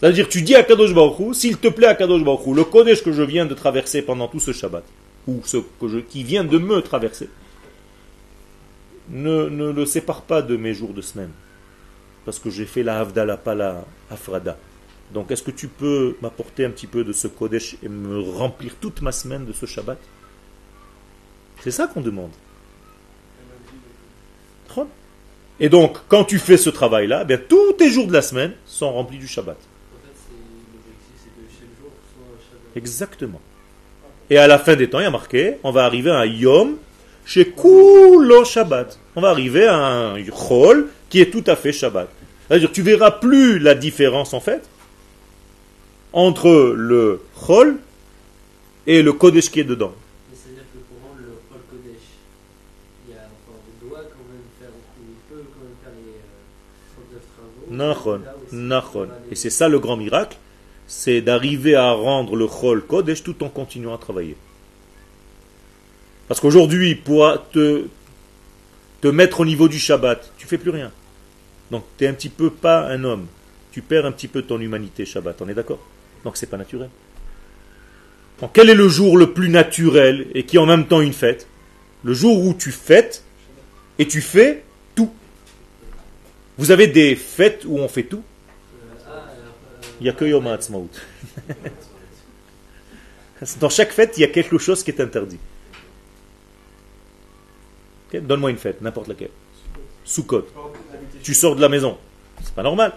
[0.00, 3.12] C'est-à-dire, tu dis à Kadosh Baruch s'il te plaît à Kadosh Baruch le Kodesh que
[3.12, 4.84] je viens de traverser pendant tout ce Shabbat,
[5.28, 5.58] ou ce
[6.08, 7.28] qui vient de me traverser,
[9.10, 11.30] ne, ne le sépare pas de mes jours de semaine.
[12.24, 14.56] Parce que j'ai fait la Havdalah, pas la Afrada.
[15.12, 18.76] Donc, est-ce que tu peux m'apporter un petit peu de ce Kodesh et me remplir
[18.80, 19.98] toute ma semaine de ce Shabbat?
[21.60, 22.30] C'est ça qu'on demande.
[25.62, 28.54] Et donc, quand tu fais ce travail-là, eh bien, tous tes jours de la semaine
[28.64, 29.58] sont remplis du Shabbat.
[29.58, 30.32] En fait, c'est
[30.72, 32.59] l'objectif, c'est que chaque jour soit Shabbat.
[32.76, 33.40] Exactement.
[34.28, 36.24] Et à la fin des temps, il y a marqué, on va arriver à un
[36.26, 36.76] Yom
[37.24, 38.98] chez Kulo Shabbat.
[39.16, 42.08] On va arriver à un Chol qui est tout à fait Shabbat.
[42.48, 44.62] C'est-à-dire, tu verras plus la différence en fait
[46.12, 47.76] entre le Chol
[48.86, 49.92] et le Kodesh qui est dedans.
[50.30, 52.06] Mais c'est-à-dire que pour rendre le Chol Kodesh,
[53.08, 56.14] il y a, enfin, on doit quand même faire, il peut quand même faire les
[56.18, 58.18] euh, 39 travaux.
[58.18, 58.88] Nachon, Là aussi, Nachon.
[58.94, 60.36] on va aller- Et c'est ça le grand miracle,
[60.90, 64.36] c'est d'arriver à rendre le Chol Kodesh tout en continuant à travailler.
[66.26, 67.86] Parce qu'aujourd'hui, pour te
[69.00, 70.90] te mettre au niveau du Shabbat, tu fais plus rien.
[71.70, 73.28] Donc tu es un petit peu pas un homme.
[73.70, 75.78] Tu perds un petit peu ton humanité Shabbat, on est d'accord?
[76.24, 76.90] Donc c'est pas naturel.
[78.40, 81.12] Donc quel est le jour le plus naturel et qui est en même temps une
[81.12, 81.46] fête?
[82.02, 83.22] Le jour où tu fêtes
[84.00, 84.64] et tu fais
[84.96, 85.12] tout.
[86.58, 88.24] Vous avez des fêtes où on fait tout
[90.00, 90.88] Il n'y a que Yom HaAtzmaut.
[93.60, 95.38] Dans chaque fête, il y a quelque chose qui est interdit.
[98.12, 99.30] Donne-moi une fête, n'importe laquelle.
[100.04, 100.46] Sukkot.
[101.22, 101.96] Tu sors de la maison.
[102.42, 102.92] C'est pas normal.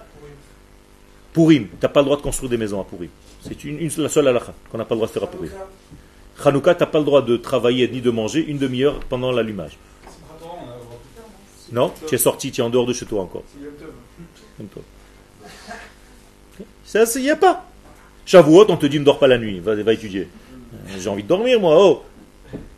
[1.33, 3.09] Purim, tu n'as pas le droit de construire des maisons à Purim.
[3.41, 5.51] C'est une, une- la seule halakha qu'on n'a pas le droit de faire à Purim.
[6.43, 9.77] Hanouka, tu n'as pas le droit de travailler ni de manger une demi-heure pendant l'allumage.
[11.71, 13.43] Non, tu es sorti, tu es en dehors de chez toi encore.
[16.93, 17.65] Ça, il n'y a pas.
[18.23, 20.27] Shavuot, on te dit ne dors pas la nuit, va, étudier.
[20.27, 21.75] Euh, J'ai envie de dormir, moi.
[21.75, 22.03] Oh.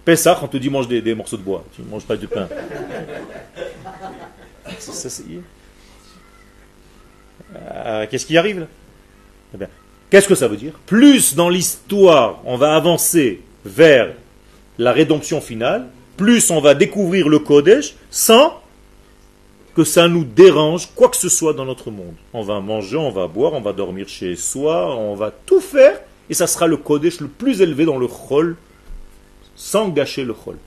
[0.06, 1.66] Pessah, on te dit mange des, morceaux de bois.
[1.76, 2.48] Tu ne manges pas de pain.
[4.80, 5.22] C'est-
[7.58, 8.68] Euh, Qu'est-ce qui arrive là?
[9.54, 9.66] Eh
[10.10, 10.74] Qu'est-ce que ça veut dire?
[10.86, 14.14] Plus dans l'histoire on va avancer vers
[14.78, 18.62] la rédemption finale, plus on va découvrir le Kodesh sans
[19.76, 22.16] que ça nous dérange quoi que ce soit dans notre monde.
[22.34, 26.00] On va manger, on va boire, on va dormir chez soi, on va tout faire,
[26.30, 28.56] et ça sera le Kodesh le plus élevé dans le Chol,
[29.56, 30.58] sans gâcher le Chol.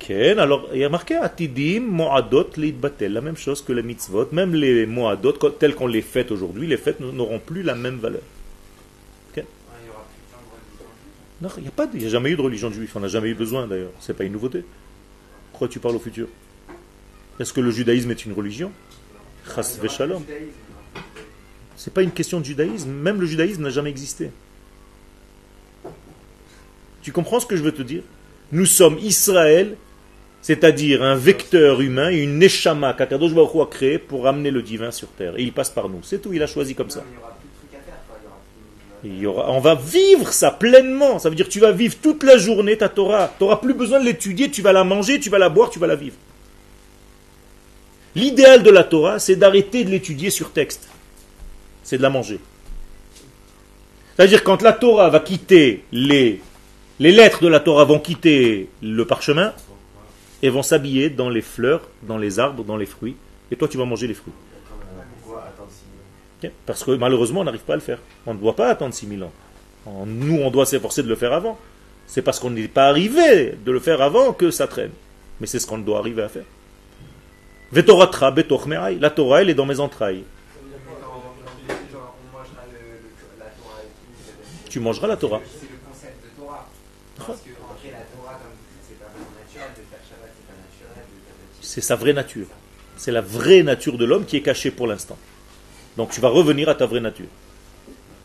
[0.00, 4.26] Ken, alors il y a marqué Atidim, Moadot, Leitbatel, la même chose que les mitzvot,
[4.32, 8.22] même les Moadot, telles qu'on les fête aujourd'hui, les fêtes n'auront plus la même valeur.
[9.36, 9.44] Ouais,
[9.84, 11.14] il y aura plus plein de religions juives.
[11.30, 11.62] Non, il
[11.98, 14.16] n'y a a jamais eu de religion juive, on n'a jamais eu besoin d'ailleurs, c'est
[14.16, 14.64] pas une nouveauté.
[15.50, 16.28] Pourquoi tu parles au futur?
[17.40, 18.70] Est-ce que le judaïsme est une religion?
[19.54, 20.22] Chas hein.
[21.76, 22.90] C'est pas une question de judaïsme.
[22.90, 24.30] Même le judaïsme n'a jamais existé.
[27.02, 28.02] Tu comprends ce que je veux te dire?
[28.52, 29.76] Nous sommes Israël,
[30.42, 35.08] c'est-à-dire un vecteur humain une neshama qu'Akadosh Baruch a créé pour ramener le divin sur
[35.08, 35.36] terre.
[35.36, 36.00] Et il passe par nous.
[36.02, 37.02] C'est tout, il a choisi comme ça.
[39.04, 41.18] On va vivre ça pleinement.
[41.18, 43.32] Ça veut dire que tu vas vivre toute la journée ta Torah.
[43.36, 45.78] Tu n'auras plus besoin de l'étudier, tu vas la manger, tu vas la boire, tu
[45.78, 46.16] vas la vivre.
[48.14, 50.88] L'idéal de la Torah, c'est d'arrêter de l'étudier sur texte.
[51.82, 52.38] C'est de la manger.
[54.14, 56.40] C'est-à-dire quand la Torah va quitter les...
[57.00, 59.52] Les lettres de la Torah vont quitter le parchemin
[60.42, 63.16] et vont s'habiller dans les fleurs, dans les arbres, dans les fruits.
[63.50, 64.34] Et toi, tu vas manger les fruits.
[66.66, 67.98] Parce que malheureusement, on n'arrive pas à le faire.
[68.26, 69.32] On ne doit pas attendre 6000 ans.
[70.06, 71.58] Nous, on doit s'efforcer de le faire avant.
[72.06, 74.90] C'est parce qu'on n'est pas arrivé de le faire avant que ça traîne.
[75.40, 76.44] Mais c'est ce qu'on doit arriver à faire.
[77.72, 80.24] La Torah, elle est dans mes entrailles.
[84.68, 85.40] Tu mangeras la Torah.
[85.44, 86.66] C'est le concept de Torah.
[87.18, 90.30] Parce que, en la Torah, comme vous dites, c'est pas vraiment naturel de faire Shabbat,
[90.34, 92.46] c'est pas naturel de faire C'est sa vraie nature.
[92.96, 95.18] C'est la vraie nature de l'homme qui est cachée pour l'instant.
[95.96, 97.26] Donc tu vas revenir à ta vraie nature.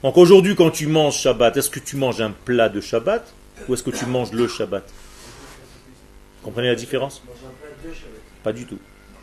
[0.04, 3.34] Donc aujourd'hui, quand tu manges Shabbat, est-ce que tu manges un plat de Shabbat
[3.68, 4.88] ou est-ce que tu manges le Shabbat?
[6.44, 7.22] Comprenez la différence?
[8.44, 8.80] Pas du tout.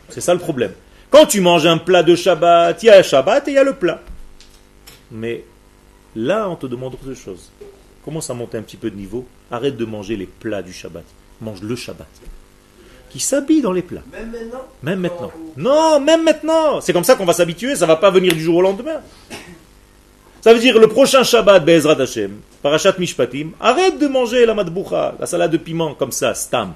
[0.09, 0.73] C'est ça le problème.
[1.09, 3.57] Quand tu manges un plat de Shabbat, il y a un Shabbat et il y
[3.57, 4.01] a le plat.
[5.11, 5.43] Mais
[6.15, 7.51] là, on te demande autre chose.
[8.03, 9.25] Commence à monter un petit peu de niveau.
[9.49, 11.05] Arrête de manger les plats du Shabbat.
[11.41, 12.07] Mange le Shabbat.
[13.15, 14.01] Qui s'habille dans les plats.
[14.11, 15.31] Même maintenant Même maintenant.
[15.55, 16.81] Non, même maintenant.
[16.81, 17.77] C'est comme ça qu'on va s'habituer.
[17.77, 18.99] Ça va pas venir du jour au lendemain.
[20.41, 25.15] Ça veut dire le prochain Shabbat, Be'ezrat Hashem, Parashat Mishpatim, arrête de manger la madboucha,
[25.17, 26.73] la salade de piment, comme ça, stam.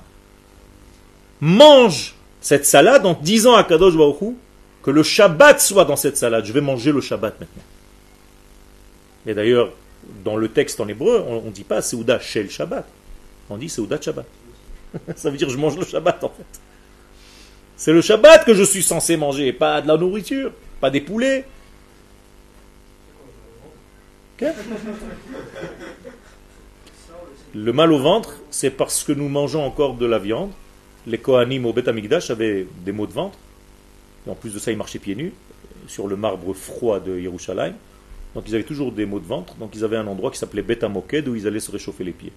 [1.42, 4.34] Mange cette salade en disant à Kadosh Baruch
[4.82, 6.46] que le Shabbat soit dans cette salade.
[6.46, 7.64] Je vais manger le Shabbat maintenant.
[9.28, 9.74] Et d'ailleurs,
[10.24, 12.86] dans le texte en hébreu, on ne dit pas Seouda Shel Shabbat.
[13.50, 14.26] On dit Seouda Shabbat.
[15.16, 16.62] ça veut dire je mange le Shabbat en fait.
[17.76, 21.46] C'est le Shabbat que je suis censé manger, pas de la nourriture, pas des poulets.
[27.56, 30.52] Le mal au ventre, c'est parce que nous mangeons encore de la viande.
[31.08, 33.38] Les Kohanim au Beth Amikdash avaient des maux de ventre.
[34.28, 35.34] En plus de ça, ils marchaient pieds nus
[35.88, 37.74] sur le marbre froid de Yerushalayim.
[38.36, 39.56] Donc ils avaient toujours des maux de ventre.
[39.56, 42.12] Donc ils avaient un endroit qui s'appelait Beth Amoked où ils allaient se réchauffer les
[42.12, 42.34] pieds.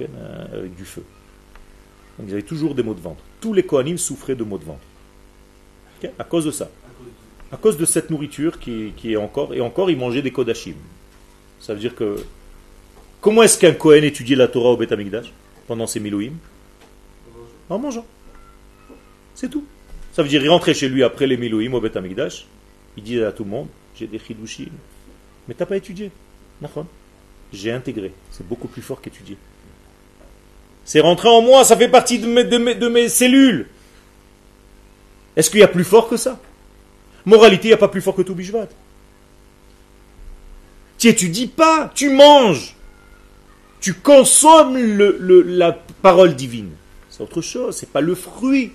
[0.00, 1.04] Euh, avec du feu.
[2.18, 3.22] Donc ils avaient toujours des maux de ventre.
[3.40, 4.80] Tous les Kohanim souffraient de maux de ventre.
[6.02, 6.70] Ok, à cause de ça.
[7.52, 9.54] À cause de cette nourriture qui, est encore.
[9.54, 10.74] Et encore, ils mangeaient des Kodashim.
[11.60, 12.16] Ça veut dire que.
[13.20, 15.32] Comment est-ce qu'un Kohen étudiait la Torah au Amikdash
[15.66, 16.32] pendant ses Milouim?
[17.70, 18.06] En mangeant.
[19.34, 19.64] C'est tout.
[20.12, 22.46] Ça veut dire il rentrait chez lui après les Milouim au Amikdash.
[22.96, 24.70] Il disait à tout le monde J'ai des Chidushim.
[25.48, 26.10] Mais t'as pas étudié.
[27.52, 28.12] J'ai intégré.
[28.30, 29.36] C'est beaucoup plus fort qu'étudier.
[30.84, 33.68] C'est rentré en moi, ça fait partie de mes, cellules.
[35.36, 36.38] Est-ce qu'il y a plus fort que ça?
[37.24, 38.68] Moralité, il n'y a pas plus fort que tout Bishvat.
[40.98, 42.76] Tu étudies pas, tu manges.
[43.80, 46.70] Tu consommes la parole divine.
[47.10, 48.72] C'est autre chose, c'est pas le fruit.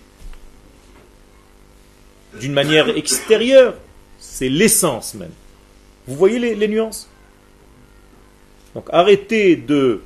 [2.40, 3.76] D'une manière extérieure,
[4.20, 5.32] c'est l'essence même.
[6.08, 7.10] Vous voyez les nuances?
[8.76, 10.02] Donc arrêtez de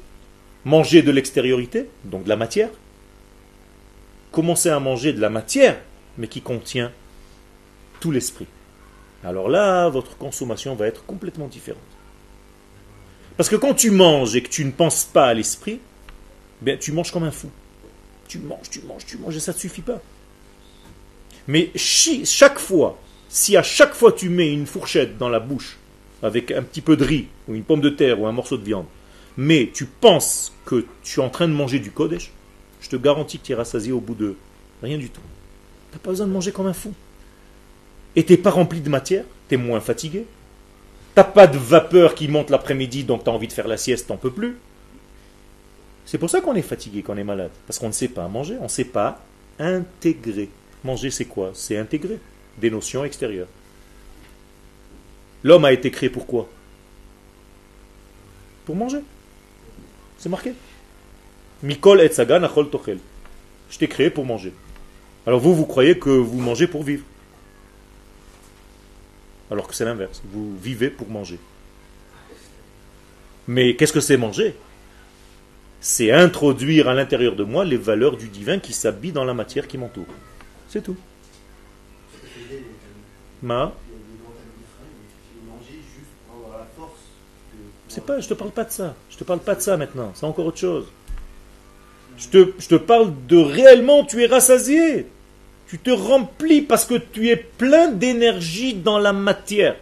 [0.66, 2.70] manger de l'extériorité, donc de la matière.
[4.32, 5.80] Commencez à manger de la matière,
[6.18, 6.92] mais qui contient
[8.00, 8.48] tout l'esprit?
[9.24, 11.82] Alors là, votre consommation va être complètement différente.
[13.38, 15.80] Parce que quand tu manges et que tu ne penses pas à l'esprit,
[16.62, 17.50] bien, tu manges comme un fou.
[18.28, 20.02] Tu manges, tu manges, tu manges, et ça ne te suffit pas.
[21.48, 25.78] Mais chaque fois, si à chaque fois tu mets une fourchette dans la bouche
[26.22, 28.64] avec un petit peu de riz, ou une pomme de terre, ou un morceau de
[28.64, 28.86] viande,
[29.38, 32.32] mais tu penses que tu es en train de manger du Kodesh,
[32.82, 34.36] je te garantis que tu es rassasié au bout de
[34.82, 35.22] rien du tout.
[35.92, 36.94] Tu n'as pas besoin de manger comme un fou.
[38.16, 40.26] Et tu n'es pas rempli de matière, tu es moins fatigué.
[41.16, 44.08] T'as pas de vapeur qui monte l'après-midi, donc tu as envie de faire la sieste,
[44.08, 44.58] t'en peux plus.
[46.06, 47.52] C'est pour ça qu'on est fatigué, qu'on est malade.
[47.66, 49.24] Parce qu'on ne sait pas manger, on ne sait pas
[49.60, 50.50] intégrer.
[50.84, 51.52] Manger, c'est quoi?
[51.54, 52.20] C'est intégrer
[52.58, 53.48] des notions extérieures.
[55.44, 56.50] L'homme a été créé pour quoi?
[58.66, 59.00] Pour manger.
[60.24, 60.54] C'est marqué.
[61.64, 62.98] Mikol et sagan achol tochel.
[63.70, 64.54] Je t'ai créé pour manger.
[65.28, 67.04] Alors vous, vous croyez que vous mangez pour vivre.
[69.52, 70.22] Alors que c'est l'inverse.
[70.32, 71.40] Vous vivez pour manger.
[73.50, 74.56] Mais qu'est-ce que c'est manger?
[75.82, 79.68] C'est introduire à l'intérieur de moi les valeurs du divin qui s'habillent dans la matière
[79.68, 80.06] qui m'entoure.
[80.70, 80.96] C'est tout.
[83.42, 83.74] Ma?
[87.90, 88.96] C'est pas, je te parle pas de ça.
[89.24, 90.12] Je te parle pas de ça maintenant.
[90.16, 90.84] C'est encore autre chose.
[92.18, 95.06] Je te, je te parle de réellement, tu es rassasié.
[95.66, 99.78] Tu te remplis parce que tu es plein d'énergie dans la matière.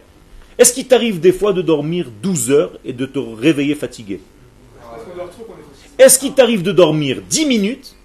[0.58, 4.20] Est-ce qu'il t'arrive des fois de dormir 12 heures et de te réveiller fatigué?
[5.98, 7.96] Est-ce qu'il t'arrive de dormir 10 minutes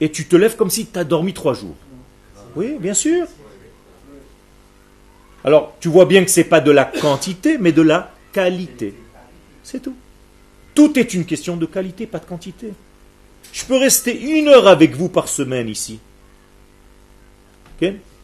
[0.00, 1.74] et tu te lèves comme si tu as dormi 3 jours?
[2.54, 3.26] Oui, bien sûr.
[5.42, 8.94] Alors, tu vois bien que ce n'est pas de la quantité, mais de la qualité.
[9.64, 9.96] C'est tout.
[10.76, 12.72] Tout est une question de qualité, pas de quantité.
[13.52, 15.98] Je peux rester une heure avec vous par semaine ici.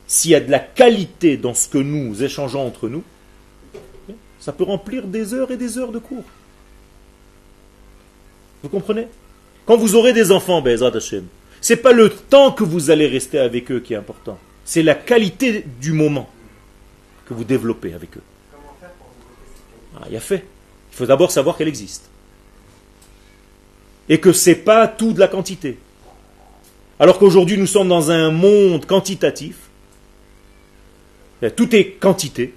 [0.06, 3.02] S'il y a de la qualité dans ce que nous échangeons entre nous,
[4.38, 6.24] ça peut remplir des heures et des heures de cours.
[8.62, 9.08] Vous comprenez?
[9.64, 11.24] Quand vous aurez des enfants, Bezrat Hashem,
[11.62, 14.38] c'est pas le temps que vous allez rester avec eux qui est important.
[14.66, 16.28] C'est la qualité du moment
[17.24, 18.22] que vous développez avec eux.
[19.96, 20.44] Ah, il y a fait.
[20.92, 22.10] Il faut d'abord savoir qu'elle existe.
[24.12, 25.78] Et que c'est pas tout de la quantité.
[27.00, 29.56] Alors qu'aujourd'hui nous sommes dans un monde quantitatif.
[31.40, 32.52] Eh, Tout est quantité.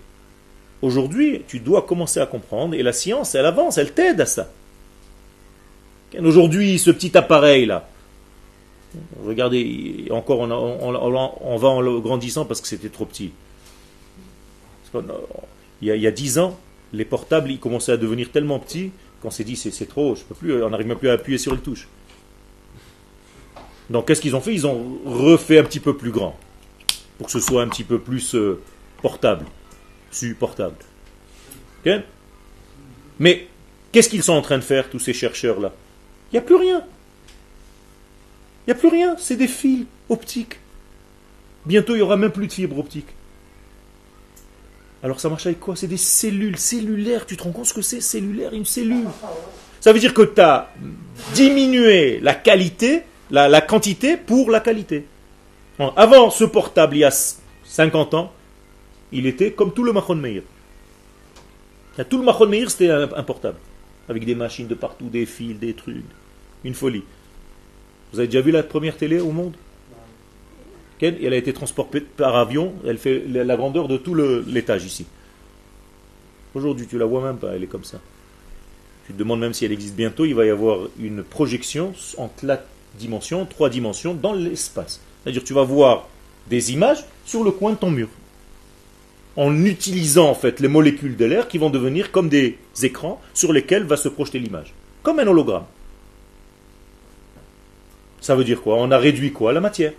[0.81, 4.51] Aujourd'hui, tu dois commencer à comprendre, et la science, elle avance, elle t'aide à ça.
[6.21, 7.87] Aujourd'hui, ce petit appareil-là,
[9.25, 13.31] regardez, encore on, va en le grandissant parce que c'était trop petit.
[14.93, 14.99] A-
[15.81, 16.59] il y a dix ans,
[16.91, 18.91] les portables, ils commençaient à devenir tellement petits
[19.25, 21.51] qu'on s'est dit c'est trop, je peux plus, on n'arrive même plus à appuyer sur
[21.53, 21.87] les touches.
[23.89, 24.53] Donc qu'est-ce qu'ils ont fait?
[24.53, 26.37] Ils ont refait un petit peu plus grand
[27.17, 28.61] pour que ce soit un petit peu plus euh,
[29.01, 29.45] portable,
[30.11, 30.75] supportable.
[33.19, 33.47] Mais
[33.91, 35.73] qu'est-ce qu'ils sont en train de faire tous ces chercheurs là
[36.31, 36.83] Il n'y a plus rien.
[38.65, 40.59] Il n'y a plus rien, c'est des fils optiques.
[41.65, 43.14] Bientôt il n'y aura même plus de fibres optiques.
[45.05, 45.75] Alors ça marche avec quoi?
[45.75, 47.27] C'est des cellules cellulaires.
[47.27, 49.05] Tu te rends compte ce que c'est cellulaire Une cellule?
[49.79, 50.71] Ça veut dire que tu as
[51.35, 55.05] diminué la qualité, la, quantité pour la qualité.
[55.95, 57.11] Avant ce portable, il y a
[57.65, 58.33] 50 ans,
[59.11, 60.41] il était comme tout le Mahon Meir.
[62.09, 63.57] Tout le Mahon Meir, c'était un, portable.
[64.09, 66.03] Avec des machines de partout, des fils, des trucs.
[66.63, 67.03] Une folie.
[68.11, 69.53] Vous avez déjà vu la première télé au monde?
[71.01, 72.73] Elle a été transportée par avion.
[72.85, 75.05] Elle fait la la grandeur de tout l'étage ici.
[76.53, 77.53] Aujourd'hui, tu la vois même pas.
[77.53, 77.99] Elle est comme ça.
[79.05, 80.25] Tu te demandes même si elle existe bientôt.
[80.25, 82.65] Il va y avoir une projection en quatre
[82.97, 85.01] dimensions, trois dimensions dans l'espace.
[85.23, 86.07] C'est-à-dire, tu vas voir
[86.49, 88.07] des images sur le coin de ton mur.
[89.35, 93.51] En utilisant en fait les molécules de l'air qui vont devenir comme des écrans sur
[93.51, 94.73] lesquels va se projeter l'image.
[95.03, 95.65] Comme un hologramme.
[98.21, 98.77] Ça veut dire quoi?
[98.77, 99.91] On a réduit quoi La matière?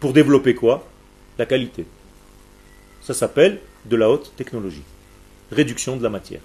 [0.00, 0.86] Pour développer quoi?
[1.38, 1.86] La qualité.
[3.00, 4.82] Ça s'appelle de la haute technologie.
[5.50, 6.40] Réduction de la matière.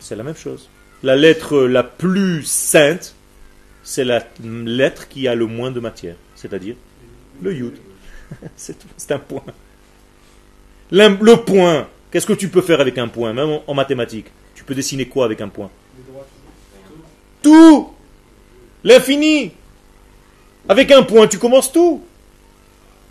[0.00, 0.68] C'est la même chose.
[1.02, 3.14] la lettre la plus sainte,
[3.82, 6.74] c'est la lettre qui a le moins de matière, c'est-à-dire
[7.42, 7.74] le yud.
[8.56, 9.44] c'est un point.
[10.90, 14.74] Le point, qu'est-ce que tu peux faire avec un point, même en mathématiques Tu peux
[14.74, 15.70] dessiner quoi avec un point?
[17.42, 17.90] Tout
[18.82, 19.52] L'infini
[20.68, 22.02] Avec un point, tu commences tout.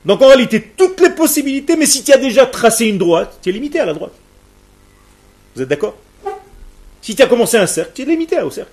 [0.06, 3.50] Donc en réalité, toutes les possibilités, mais si tu as déjà tracé une droite, tu
[3.50, 4.14] es limité à la droite.
[5.56, 5.96] Vous êtes d'accord?
[7.02, 8.72] Si tu as commencé un cercle, tu es limité au cercle.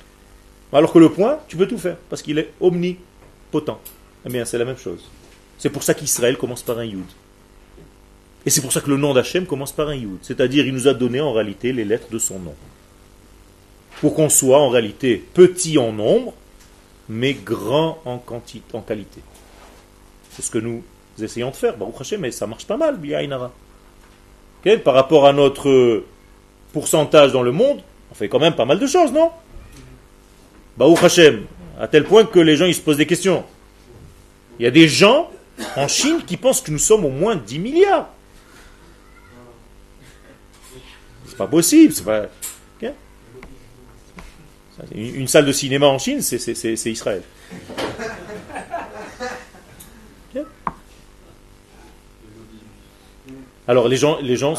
[0.73, 3.81] Alors que le point, tu peux tout faire, parce qu'il est omnipotent.
[4.25, 5.05] Eh bien, c'est la même chose.
[5.59, 7.05] C'est pour ça qu'Israël commence par un Yud.
[8.47, 10.19] Et c'est pour ça que le nom d'Hachem commence par un Yud.
[10.23, 12.55] C'est-à-dire, il nous a donné en réalité les lettres de son nom.
[14.01, 16.33] Pour qu'on soit en réalité petit en nombre,
[17.11, 19.21] mais grand en, quantité, en qualité.
[20.31, 20.85] C'est ce que nous
[21.21, 21.77] essayons de faire.
[21.77, 23.51] Baruch Hashem, mais ça marche pas mal, Biaïnara.
[24.85, 26.05] Par rapport à notre
[26.73, 27.81] pourcentage dans le monde,
[28.13, 29.33] on fait quand même pas mal de choses, non?
[30.77, 31.47] Baruch Hashem,
[31.81, 33.43] à tel point que les gens ils se posent des questions.
[34.61, 35.31] Il y a des gens
[35.77, 38.09] en Chine qui pensent que nous sommes au moins 10 milliards.
[41.27, 42.27] C'est pas possible, c'est pas.
[44.95, 47.23] Une salle de cinéma en Chine, c'est- Israël.
[53.69, 54.55] Alors les gens, les gens.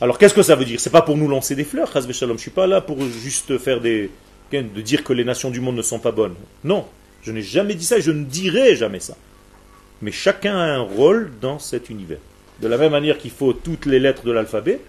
[0.00, 0.80] Alors qu'est-ce que ça veut dire?
[0.80, 2.36] C'est pas pour nous lancer des fleurs, Chaz Shalom.
[2.36, 4.10] Je suis pas là pour juste faire des,
[4.52, 6.34] de dire que les nations du monde ne sont pas bonnes.
[6.62, 6.86] Non,
[7.22, 9.16] je n'ai jamais dit ça et je ne dirai jamais ça.
[10.02, 12.18] Mais chacun a un rôle dans cet univers.
[12.60, 14.80] De la même manière qu'il faut toutes les lettres de l'alphabet,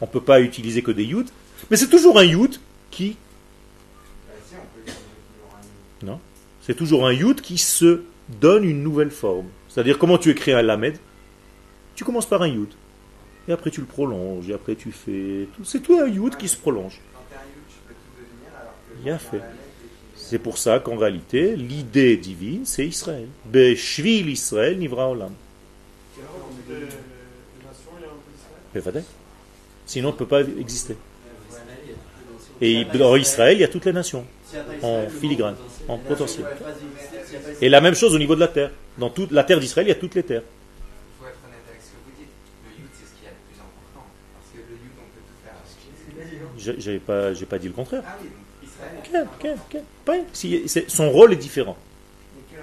[0.00, 1.26] on ne peut pas utiliser que des yud,
[1.70, 2.56] mais c'est toujours un yud
[2.90, 3.16] qui,
[6.66, 8.02] c'est toujours un yud qui se
[8.40, 9.46] donne une nouvelle forme.
[9.68, 10.96] C'est-à-dire comment tu écris un lamed,
[11.94, 12.70] tu commences par un yud,
[13.48, 16.56] et après tu le prolonges, et après tu fais, c'est tout un yud qui se
[16.56, 17.00] prolonge.
[17.12, 19.02] Quand t'es un youth, tu peux tout devenir alors que.
[19.02, 19.42] Bien fait.
[20.16, 23.28] C'est pour ça qu'en réalité, l'idée divine, c'est Israël.
[23.44, 25.34] Beshvil Israël nivra olam.
[28.72, 29.02] Bevadai.
[29.84, 30.96] Sinon, on ne peut pas exister.
[32.60, 34.24] Et dans Israël, il y a toutes les nations,
[34.82, 35.56] en filigrane.
[35.88, 36.46] En potentiel.
[37.60, 38.70] Et la même chose au niveau de la terre.
[38.98, 40.42] Dans toute la terre d'Israël, il y a toutes les terres.
[40.42, 42.28] Il faut être honnête avec ce que vous dites.
[42.64, 44.06] Le youth, c'est ce qui est le plus important.
[44.34, 46.74] Parce que le youth, on peut tout faire.
[46.76, 48.02] J'ai j'ai pas, j'ai pas dit le contraire.
[48.06, 49.26] Ah oui, donc Israël.
[49.40, 49.82] Ok, ok, ok.
[50.04, 51.76] Pas- si- c'est- son rôle est différent.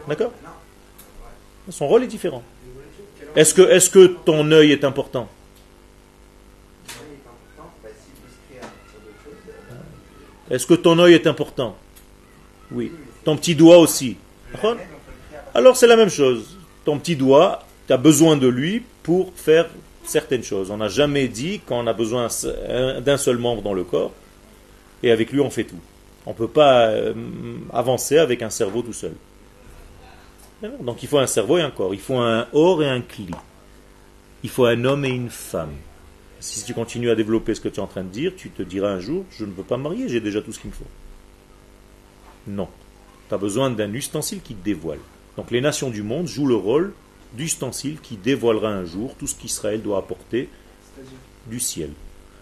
[0.07, 0.31] D'accord.
[1.69, 2.43] Son rôle est différent.
[3.35, 5.29] Est-ce que, est-ce que ton œil est important?
[10.49, 11.77] Est Est-ce que ton œil est important?
[12.71, 12.91] Oui.
[13.23, 14.17] Ton petit doigt aussi.
[15.53, 16.57] Alors c'est la même chose.
[16.85, 19.67] Ton petit doigt, tu as besoin de lui pour faire
[20.03, 20.71] certaines choses.
[20.71, 22.27] On n'a jamais dit qu'on a besoin
[23.01, 24.11] d'un seul membre dans le corps
[25.03, 25.79] et avec lui on fait tout.
[26.25, 27.13] On ne peut pas euh,
[27.73, 29.13] avancer avec un cerveau tout seul.
[30.81, 31.93] Donc il faut un cerveau et un corps.
[31.93, 33.29] Il faut un or et un cli.
[34.43, 35.73] Il faut un homme et une femme.
[36.39, 38.63] Si tu continues à développer ce que tu es en train de dire, tu te
[38.63, 40.75] diras un jour, je ne veux pas me marier, j'ai déjà tout ce qu'il me
[40.75, 40.85] faut.
[42.47, 42.67] Non.
[43.31, 44.99] Tu as besoin d'un ustensile qui te dévoile.
[45.37, 46.91] Donc les nations du monde jouent le rôle
[47.37, 50.49] d'ustensile qui dévoilera un jour tout ce qu'Israël doit apporter
[51.47, 51.91] du ciel.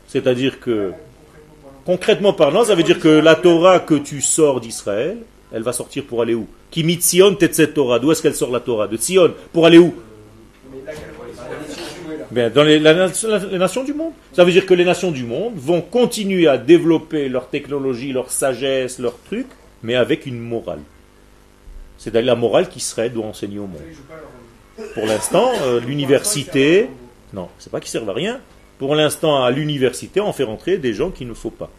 [0.08, 0.92] C'est-à-dire que,
[1.86, 5.20] concrètement parlant, ça veut dire que la Torah que tu sors d'Israël,
[5.52, 6.48] elle va sortir pour aller où?
[6.72, 8.88] Qui mit Sion tetset Torah D'où est-ce qu'elle sort la Torah?
[8.88, 9.36] De Sion.
[9.54, 9.94] Pour aller où?
[12.32, 14.14] Ben, Dans les, les nations du monde.
[14.34, 18.32] Ça veut dire que les nations du monde vont continuer à développer leur technologie, leur
[18.32, 19.46] sagesse, leurs trucs,
[19.84, 20.82] mais avec une morale.
[21.98, 23.82] C'est la morale qu'Israël doit enseigner au monde.
[24.94, 26.90] Pour l'instant, euh, l'université,
[27.34, 28.40] non, c'est pas qu'ils servent à rien.
[28.78, 31.70] Pour l'instant, à l'université, on fait rentrer des gens qu'il ne faut pas.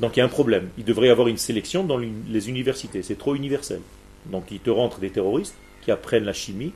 [0.00, 0.68] Donc, il y a un problème.
[0.78, 3.02] Il devrait y avoir une sélection dans les universités.
[3.02, 3.80] C'est trop universel.
[4.26, 6.72] Donc il te rentre des terroristes qui apprennent la chimie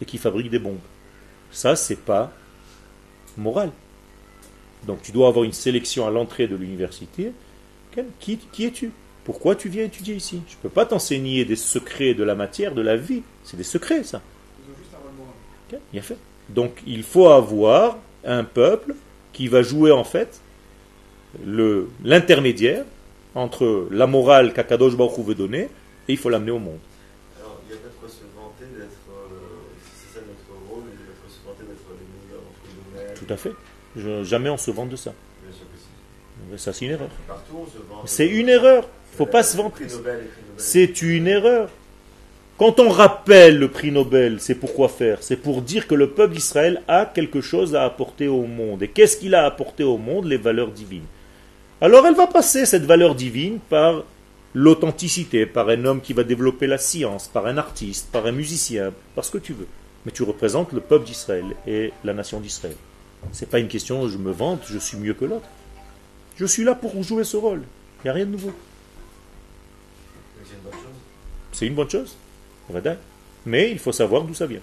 [0.00, 0.78] et qui fabriquent des bombes.
[1.50, 2.32] Ça, c'est pas
[3.36, 3.70] moral.
[4.86, 7.32] Donc tu dois avoir une sélection à l'entrée de l'université.
[8.20, 8.92] Qui, qui es-tu?
[9.24, 10.40] Pourquoi tu viens étudier ici?
[10.48, 13.22] Je ne peux pas t'enseigner des secrets de la matière, de la vie.
[13.44, 14.20] C'est des secrets, ça.
[14.66, 15.34] Ils ont juste un rôle moral.
[15.72, 16.16] Ok, Bien fait.
[16.48, 18.94] Donc il faut avoir un peuple
[19.32, 20.40] qui va jouer en fait
[21.44, 22.84] le- l'intermédiaire
[23.34, 25.62] entre la morale qu'Akadosh Baruch veut donner
[26.08, 26.78] et il faut l'amener au monde.
[27.38, 28.88] Alors, il n'y a pas de quoi se vanter d'être.
[29.10, 29.36] euh,
[29.84, 32.06] si c'est ça notre rôle, il n'y a pas de quoi se vanter d'être les
[32.26, 33.14] meilleurs dans tous les domaines.
[33.26, 33.52] Tout à fait.
[33.96, 35.12] Je- jamais on se vante de ça.
[36.56, 37.08] Ça, c'est une erreur.
[38.06, 38.88] C'est une erreur.
[39.16, 39.86] faut pas se vanter.
[40.56, 41.68] C'est une erreur.
[42.58, 45.18] Quand on rappelle le prix Nobel, c'est pourquoi faire?
[45.22, 48.82] C'est pour dire que le peuple d'Israël a quelque chose à apporter au monde.
[48.82, 50.24] Et qu'est-ce qu'il a apporté au monde?
[50.24, 51.06] Les valeurs divines.
[51.80, 54.02] alors elle va passer cette valeur divine par
[54.54, 58.92] l'authenticité, par un homme qui va développer la science, par un artiste, par un musicien,
[59.14, 59.68] par ce que tu veux.
[60.04, 62.74] Mais tu représentes le peuple d'Israël et la nation d'Israël.
[63.30, 65.48] C'est pas une question je me vante, je suis mieux que l'autre.
[66.38, 67.62] Je suis là pour jouer ce rôle.
[67.98, 68.52] Il n'y a rien de nouveau.
[70.44, 70.82] C'est une bonne chose.
[71.52, 72.16] C'est une bonne chose.
[72.70, 72.96] Vadaï.
[73.44, 74.60] Mais il faut savoir d'où ça vient.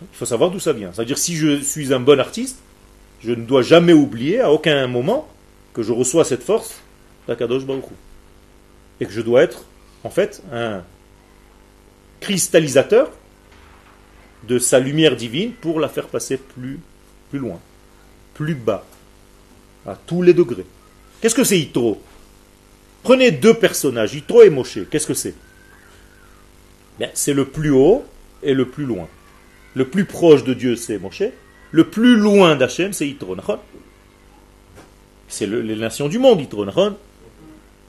[0.00, 0.92] Il faut savoir d'où ça vient.
[0.92, 2.58] C'est-à-dire si je suis un bon artiste,
[3.20, 5.28] je ne dois jamais oublier à aucun moment
[5.72, 6.80] que je reçois cette force
[7.26, 7.94] d'Akadosh Baruch Hu.
[9.00, 9.64] Et que je dois être,
[10.04, 10.82] en fait, un
[12.20, 13.10] cristallisateur
[14.46, 16.78] de sa lumière divine pour la faire passer plus,
[17.30, 17.58] plus loin,
[18.38, 18.86] plus bas,
[19.84, 20.64] à tous les degrés.
[21.20, 22.00] Qu'est-ce que c'est Yitro
[23.02, 24.78] Prenez deux personnages, Yitro et Moshe.
[24.90, 25.34] Qu'est-ce que c'est?
[27.00, 28.04] Ben, C'est le plus haut
[28.44, 29.08] et le plus loin.
[29.74, 31.22] Le plus proche de Dieu, c'est Moshe.
[31.72, 33.34] Le plus loin d'Hachem, c'est Yitro.
[35.26, 36.64] C'est le- les nations du monde, Yitro.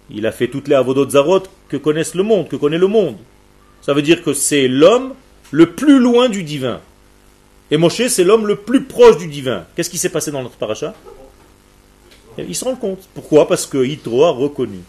[0.09, 3.17] Il a fait toutes les avodot zarot que connaissent le monde, que connaît le monde.
[3.83, 5.13] Ça veut dire que c'est l'homme
[5.51, 6.81] le plus loin du divin.
[7.71, 9.65] Et Moshe, c'est l'homme le plus proche du divin.
[9.75, 10.93] Qu'est-ce qui s'est passé dans notre paracha
[12.37, 13.07] Il se rend compte.
[13.13, 13.47] Pourquoi?
[13.47, 14.79] Parce que Yitro a reconnu.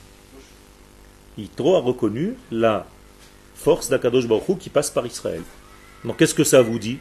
[1.36, 2.86] Yitro a reconnu la
[3.54, 5.42] force d'Akadosh Baruch qui passe par Israël.
[6.04, 6.98] Donc qu'est-ce que ça vous dit?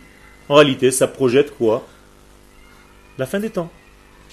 [0.50, 1.86] En réalité, ça projette quoi?
[3.18, 3.70] La fin des temps.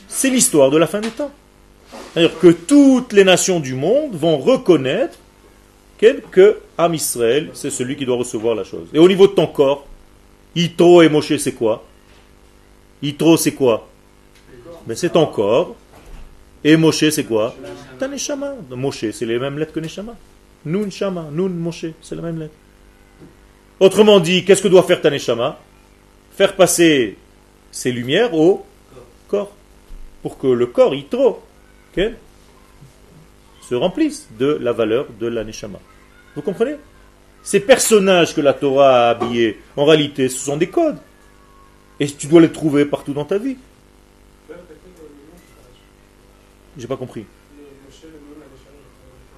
[0.08, 1.30] C'est l'histoire de la fin des temps.
[2.12, 5.18] C'est-à-dire que toutes les nations du monde vont reconnaître
[5.98, 6.58] que
[6.92, 8.88] Israël, c'est celui qui doit recevoir la chose.
[8.92, 9.86] Et au niveau de ton corps,
[10.56, 11.84] Yitro et Moshe, c'est quoi?
[13.02, 13.86] Yitro, c'est quoi?
[14.86, 15.76] Ben, C'est ton corps.
[16.64, 17.54] Et Moshe, c'est quoi?
[17.98, 18.54] Ta Neshama.
[18.70, 20.16] Moshe, c'est les mêmes lettres que Neshama.
[20.64, 22.54] Nun Shama, Nun Moshe, c'est la même lettre.
[23.78, 25.58] Autrement dit, qu'est-ce que doit faire ta Neshama?
[26.32, 27.18] Faire passer
[27.70, 28.64] ces lumières au
[29.28, 29.52] corps.
[30.22, 31.42] Pour que le corps, Yitro,
[31.94, 32.02] ok,
[33.68, 35.78] se remplisse de la valeur de la Neshama.
[36.34, 36.76] Vous comprenez?
[37.46, 40.98] Ces personnages que la Torah a habillés, en réalité, ce sont des codes.
[42.00, 43.56] Et tu dois les trouver partout dans ta vie.
[46.76, 47.24] J'ai pas compris.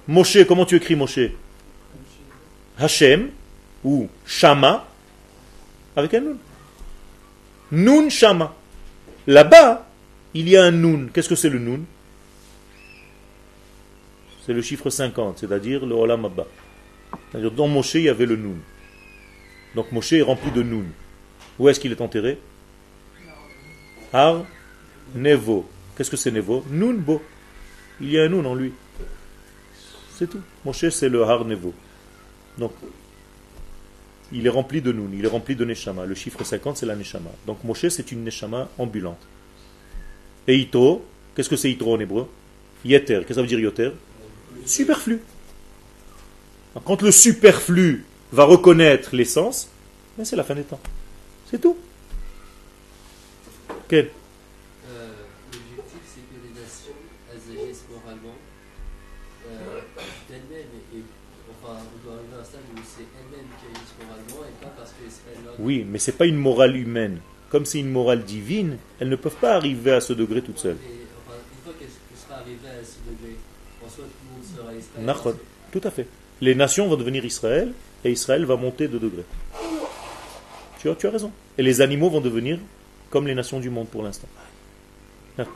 [0.07, 1.19] Moshe, comment tu écris Moshe?
[2.79, 3.29] Hachem
[3.83, 4.87] ou Shama
[5.95, 6.37] avec un Nun.
[7.71, 8.55] Nun Shama.
[9.27, 9.87] Là-bas,
[10.33, 11.09] il y a un Nun.
[11.13, 11.81] Qu'est-ce que c'est le Nun?
[14.47, 16.47] C'est le chiffre 50, c'est-à-dire le Olam Abba.
[17.33, 18.57] Dans Moshe, il y avait le Nun.
[19.75, 20.85] Donc Moshe est rempli de Nun.
[21.59, 22.39] Où est-ce qu'il est enterré?
[24.13, 24.45] Har
[25.15, 25.69] Nevo.
[25.95, 26.65] Qu'est-ce que c'est Nevo?
[26.69, 27.21] Nun Bo.
[28.01, 28.73] Il y a un Nun en lui.
[30.17, 30.41] C'est tout.
[30.65, 31.73] Moshe, c'est le Har Nevo.
[32.57, 32.73] Donc,
[34.31, 36.05] il est rempli de Nun, il est rempli de Neshama.
[36.05, 37.31] Le chiffre 50, c'est la Neshama.
[37.47, 39.21] Donc Moshe, c'est une Neshama ambulante.
[40.47, 41.05] Et Ito,
[41.35, 42.27] qu'est-ce que c'est Ito en hébreu?
[42.85, 43.91] Yeter, qu'est-ce que ça veut dire Yoter
[44.65, 45.19] Superflu.
[46.85, 49.69] Quand le superflu va reconnaître l'essence,
[50.17, 50.79] ben, c'est la fin des temps.
[51.49, 51.77] C'est tout.
[53.87, 54.09] Quel
[54.87, 55.09] Euh,
[55.51, 56.93] L'objectif, c'est que les nations,
[57.31, 58.37] elles agissent moralement
[59.47, 59.79] euh,
[60.29, 60.67] d'elles-mêmes.
[61.61, 64.71] Enfin, on doit arriver à un stade où c'est elles-mêmes qui agissent moralement et pas
[64.77, 67.19] parce qu'Israël leur Oui, mais c'est pas une morale humaine.
[67.49, 70.77] Comme c'est une morale divine, elles ne peuvent pas arriver à ce degré toutes seules.
[70.85, 73.35] Et, enfin, une fois qu'elle qu'elle sera arrivée à ce degré,
[73.83, 75.35] en soi, tout le monde sera Israël.
[75.71, 76.07] Tout à fait.
[76.41, 77.71] Les nations vont devenir Israël
[78.03, 79.25] et Israël va monter de degrés.
[80.79, 81.31] Tu as, tu as raison.
[81.57, 82.57] Et les animaux vont devenir
[83.09, 84.27] comme les nations du monde pour l'instant.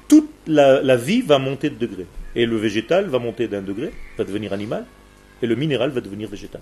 [0.08, 2.06] Toute la, la vie va monter de degrés.
[2.36, 4.86] Et le végétal va monter d'un degré, va devenir animal,
[5.42, 6.62] et le minéral va devenir végétal.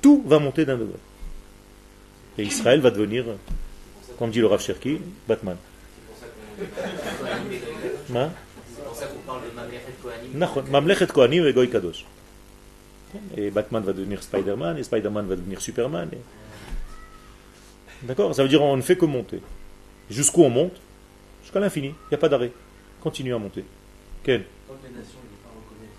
[0.00, 0.96] Tout va monter d'un degré.
[2.38, 3.24] Et Israël va devenir,
[4.18, 4.98] comme dit le Rav Cherki,
[5.28, 5.56] Batman.
[6.58, 6.64] C'est
[8.84, 10.70] pour ça qu'on parle de Mamlechet Kohanim.
[10.70, 12.04] Mamlechet Kohanim et Goy Kadosh.
[13.36, 16.08] Et Batman va devenir Spider-Man, et Spider-Man va devenir Superman.
[16.12, 16.18] et-
[18.06, 19.40] D'accord Ça veut dire on ne fait que monter.
[20.08, 20.80] Jusqu'où on monte?
[21.42, 21.88] Jusqu'à l'infini.
[21.88, 22.52] Il n'y a pas d'arrêt.
[23.00, 23.64] Continue à monter.
[24.22, 25.98] Ken Tant que les nations ne vont pas reconnaître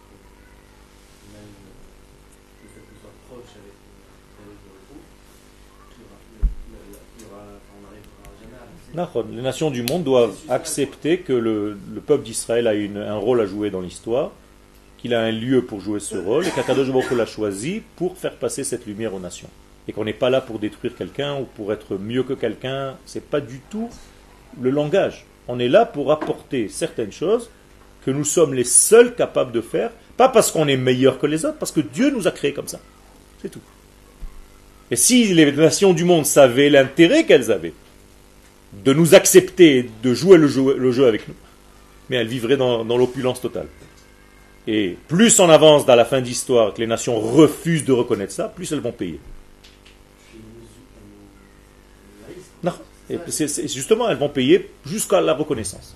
[8.93, 9.35] que même euh.
[9.35, 13.39] Les nations du monde doivent accepter que le, le peuple d'Israël a une- un rôle
[13.41, 14.31] à jouer dans l'histoire,
[15.01, 18.35] qu'il a un lieu pour jouer ce rôle, et qu'Akadosh Baruch l'a choisi pour faire
[18.35, 19.49] passer cette lumière aux nations.
[19.87, 22.95] Et qu'on n'est pas là pour détruire quelqu'un ou pour être mieux que quelqu'un.
[23.05, 23.89] C'est pas du tout
[24.61, 25.25] le langage.
[25.47, 27.49] On est là pour apporter certaines choses
[28.05, 31.45] que nous sommes les seuls capables de faire, pas parce qu'on est meilleur que les
[31.45, 32.79] autres, parce que Dieu nous a créés comme ça.
[33.41, 33.61] C'est tout.
[34.91, 37.73] Et si les nations du monde savaient l'intérêt qu'elles avaient
[38.83, 41.35] de nous accepter, de jouer le jeu, avec nous.
[42.09, 43.67] Mais elle vivrait dans, dans l'opulence totale.
[44.67, 48.47] Et plus on avance dans la fin d'histoire, que les nations refusent de reconnaître ça,
[48.47, 49.19] plus elles vont payer.
[52.63, 52.73] Non.
[53.09, 53.17] Et
[53.67, 55.95] justement, elles vont payer jusqu'à la reconnaissance.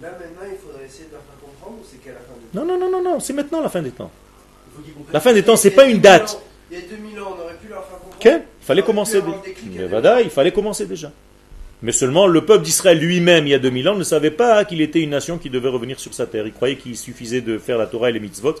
[0.00, 2.58] Là maintenant, il faudrait essayer de leur faire comprendre ou c'est qu'à la fin de
[2.58, 4.10] Non, non, non, non, non, c'est maintenant la fin des temps.
[5.12, 6.30] La fin des temps, c'est pas une 2000 date.
[6.34, 8.16] ans- Il y a 2000 ans, on aurait pu leur faire comprendre.
[8.24, 9.20] Il fallait On commencer.
[9.20, 11.12] dé- des il fallait commencer déjà.
[11.82, 14.80] Mais seulement le peuple d'Israël lui-même, il y a 2000 ans, ne savait pas qu'il
[14.80, 16.46] était une nation qui devait revenir sur sa terre.
[16.46, 18.54] Il croyait qu'il suffisait de faire la Torah et les mitzvot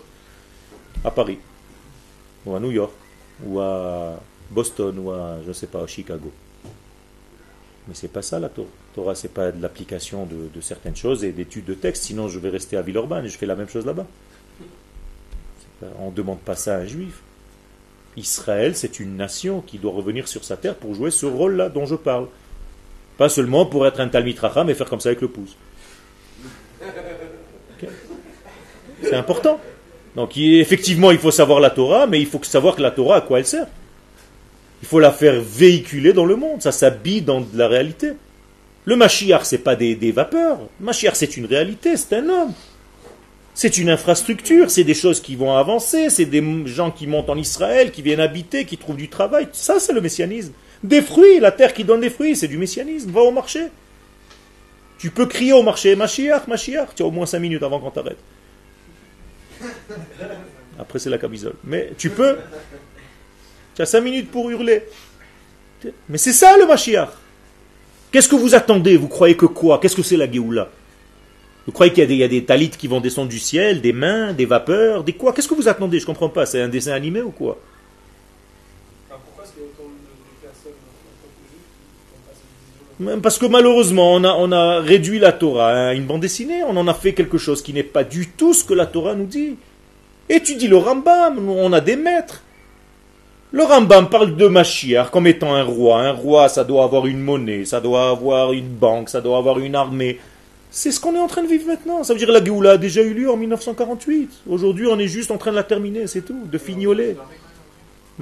[1.04, 1.38] à Paris,
[2.44, 2.92] ou à New York,
[3.44, 4.20] ou à
[4.50, 6.32] Boston, ou à, je ne sais pas, à Chicago.
[7.86, 8.68] Mais c'est pas ça la Torah.
[8.94, 12.04] Torah, c'est pas de l'application de, de certaines choses et d'études de texte.
[12.04, 14.06] Sinon, je vais rester à Villeurbanne et je fais la même chose là-bas.
[15.98, 17.22] On ne demande pas ça à un juif.
[18.16, 21.86] Israël, c'est une nation qui doit revenir sur sa terre pour jouer ce rôle-là dont
[21.86, 22.26] je parle.
[23.18, 25.56] Pas seulement pour être un Talmid Racham et faire comme ça avec le pouce.
[29.02, 29.60] C'est important.
[30.16, 33.20] Donc effectivement, il faut savoir la Torah, mais il faut savoir que la Torah, à
[33.20, 33.66] quoi elle sert.
[34.82, 36.60] Il faut la faire véhiculer dans le monde.
[36.60, 38.12] Ça s'habille dans la réalité.
[38.84, 40.58] Le Mashiach, c'est pas des, vapeurs.
[40.80, 42.52] Le Mashiach, c'est une réalité, c'est un homme.
[43.54, 47.36] C'est une infrastructure, c'est des choses qui vont avancer, c'est des gens qui montent en
[47.36, 49.46] Israël, qui viennent habiter, qui trouvent du travail.
[49.52, 50.52] Ça, c'est le messianisme.
[50.82, 53.10] Des fruits, la terre qui donne des fruits, c'est du messianisme.
[53.10, 53.68] Va au marché.
[54.98, 56.94] Tu peux crier au marché, Mashiach, Mashiach.
[56.94, 58.18] Tu as au moins 5 minutes avant qu'on t'arrête.
[60.78, 61.54] Après, c'est la camisole.
[61.64, 62.36] Mais tu peux.
[63.74, 64.82] Tu as 5 minutes pour hurler.
[66.08, 67.10] Mais c'est ça le Mashiach.
[68.10, 68.96] Qu'est-ce que vous attendez?
[68.96, 69.80] Vous croyez que quoi?
[69.80, 70.68] Qu'est-ce que c'est la Géoula?
[71.66, 74.46] Vous croyez qu'il y a des, talites qui vont descendre du ciel, des mains, des
[74.46, 75.32] vapeurs, des quoi?
[75.32, 76.00] Qu'est-ce que vous attendez?
[76.00, 76.44] Je comprends pas.
[76.44, 77.58] C'est un dessin animé ou quoi
[79.08, 81.66] Alors pourquoi est-ce qu'il y a autant de, de personnes en tant que juifs
[81.96, 82.91] qui n'ont pas cette vision Même
[83.22, 86.62] Parce que malheureusement, on a, on a réduit la Torah à une bande dessinée.
[86.64, 89.14] On en a fait quelque chose qui n'est pas du tout ce que la Torah
[89.14, 89.56] nous dit.
[90.28, 91.48] Étudie le Rambam.
[91.48, 92.42] On a des maîtres.
[93.52, 96.00] Le Rambam parle de Mashiach comme étant un roi.
[96.00, 99.58] Un roi, ça doit avoir une monnaie, ça doit avoir une banque, ça doit avoir
[99.58, 100.18] une armée.
[100.70, 102.02] C'est ce qu'on est en train de vivre maintenant.
[102.02, 104.30] Ça veut dire que la Géoula a déjà eu lieu en 1948.
[104.48, 107.14] Aujourd'hui, on est juste en train de la terminer, c'est tout, de fignoler.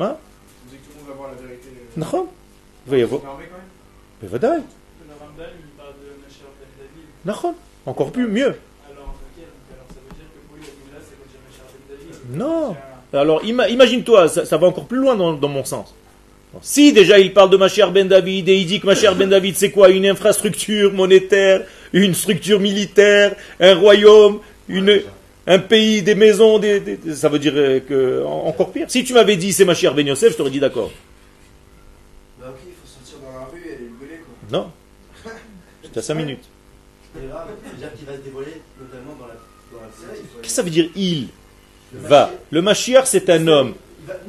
[0.01, 0.17] Hein
[0.65, 1.69] Vous dites que tout le monde va voir la vérité.
[1.97, 2.27] Nachon
[2.87, 3.21] Il va y avoir.
[7.25, 7.55] Nachon.
[7.87, 8.55] Encore plus, mieux.
[12.33, 12.77] Non.
[13.13, 15.95] Alors ima- imagine-toi, ça, va encore plus loin dans, mon sens.
[16.63, 19.57] Si déjà il parle de Machar Ben David et il dit que Machar Ben David
[19.57, 19.89] c'est quoi?
[19.91, 25.01] Une infrastructure monétaire, une structure militaire, un royaume, une,
[25.47, 28.87] un pays, des maisons, des, ça veut dire euh, que en- encore pire.
[28.91, 30.91] Si tu m'avais dit c'est Machar Ben Yosef, je t'aurais dit d'accord.
[32.41, 34.35] Bah ok, il faut sortir dans la rue et aller le gueuler quoi.
[34.51, 34.71] Non.
[35.83, 36.45] J'étais à 5 minutes.
[37.15, 39.35] C'est grave, c'est-à-dire qu'il va se dévoiler notamment dans la,
[39.73, 40.25] dans la série.
[40.43, 41.29] Qu'est-ce que ça veut dire il
[41.93, 43.75] va Le Mashiach c'est un homme.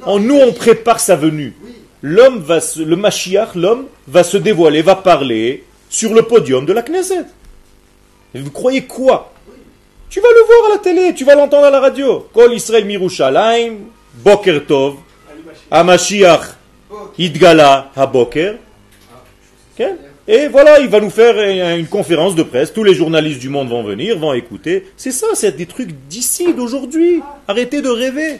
[0.03, 1.53] En nous on prépare sa venue.
[2.01, 6.74] L'homme va se, le Mashiach, l'homme, va se dévoiler, va parler sur le podium de
[6.74, 7.26] la Knesset.
[8.34, 9.32] Et vous croyez quoi?
[10.09, 12.28] Tu vas le voir à la télé, tu vas l'entendre à la radio.
[12.34, 13.78] Kol Israël Mirushalayim,
[14.15, 14.95] Boker Tov,
[15.30, 16.39] Ali Mashiach.
[16.39, 16.55] Amashiach,
[17.19, 18.55] Idgala, Haboker.
[20.28, 22.72] Et voilà, il va nous faire euh, une conférence de presse.
[22.72, 24.86] Tous les journalistes du monde vont venir, vont écouter.
[24.95, 27.22] C'est ça, c'est des trucs d'ici, d'aujourd'hui.
[27.47, 28.39] Arrêtez de rêver.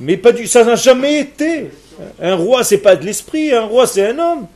[0.00, 1.70] Mais pas du, ça n'a jamais été.
[2.20, 3.52] Un roi, c'est pas de l'esprit.
[3.52, 4.46] Un roi, c'est un homme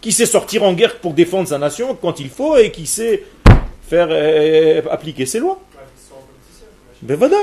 [0.00, 3.24] qui sait sortir en guerre pour défendre sa nation quand il faut et qui sait
[3.88, 5.60] faire euh, appliquer ses lois.
[7.02, 7.38] Ben voilà.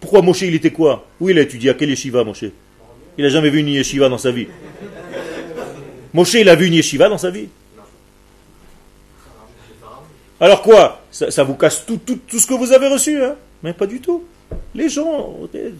[0.00, 1.06] Pourquoi Moshe, il était quoi?
[1.20, 1.70] Où il a étudié?
[1.70, 2.44] À quel yeshiva, Moshe?
[3.18, 4.46] Il a jamais vu une yeshiva dans sa vie.
[6.12, 7.48] Moshe, il a vu une yeshiva dans sa vie
[10.40, 13.36] Alors quoi ça, ça vous casse tout, tout, tout ce que vous avez reçu, hein?
[13.62, 14.24] Mais pas du tout.
[14.74, 15.36] Les gens,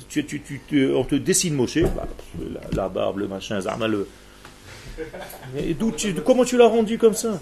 [0.09, 0.61] tu, tu,
[0.95, 2.07] on te dessine Moshe, bah,
[2.53, 4.07] la, la barbe, le machin, Zama, le...
[5.97, 7.41] Tu- comment tu l'as rendu comme ça?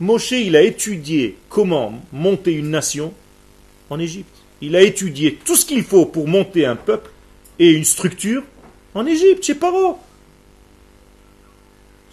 [0.00, 3.12] Moshe, il a étudié comment monter une nation
[3.90, 4.34] en Égypte.
[4.60, 7.10] Il a étudié tout ce qu'il faut pour monter un peuple
[7.58, 8.42] et une structure
[8.94, 9.98] en Égypte, chez Paro.